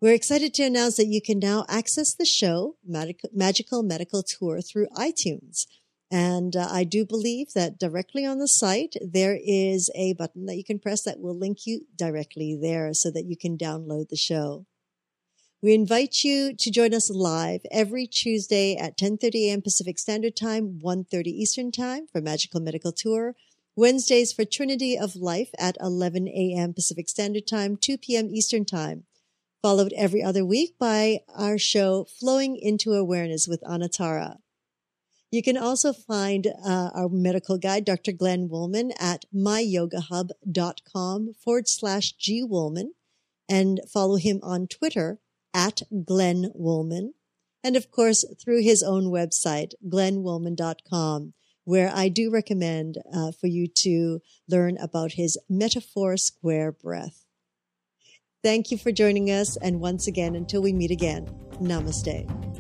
[0.02, 4.88] We're excited to announce that you can now access the show, Magical Medical Tour, through
[4.96, 5.66] iTunes.
[6.10, 10.56] And uh, I do believe that directly on the site, there is a button that
[10.56, 14.16] you can press that will link you directly there so that you can download the
[14.16, 14.66] show.
[15.62, 19.62] We invite you to join us live every Tuesday at 10:30 a.m.
[19.62, 23.36] Pacific Standard Time, 1:30 Eastern Time for Magical Medical Tour.
[23.76, 26.74] Wednesdays for Trinity of Life at 11 a.m.
[26.74, 28.30] Pacific Standard Time, 2 p.m.
[28.30, 29.04] Eastern Time
[29.62, 34.38] followed every other week by our show Flowing into Awareness with Anatara.
[35.30, 38.14] You can also find uh, our medical guide, Dr.
[38.14, 42.94] Glenn Woolman, at myyogahub.com forward slash G Woolman
[43.50, 45.20] and follow him on Twitter
[45.54, 47.14] at Glenn Woolman.
[47.64, 51.34] And of course, through his own website, glennwoolman.com,
[51.66, 57.26] where I do recommend uh, for you to learn about his metaphor square breath.
[58.42, 59.58] Thank you for joining us.
[59.58, 61.28] And once again, until we meet again,
[61.62, 62.59] namaste.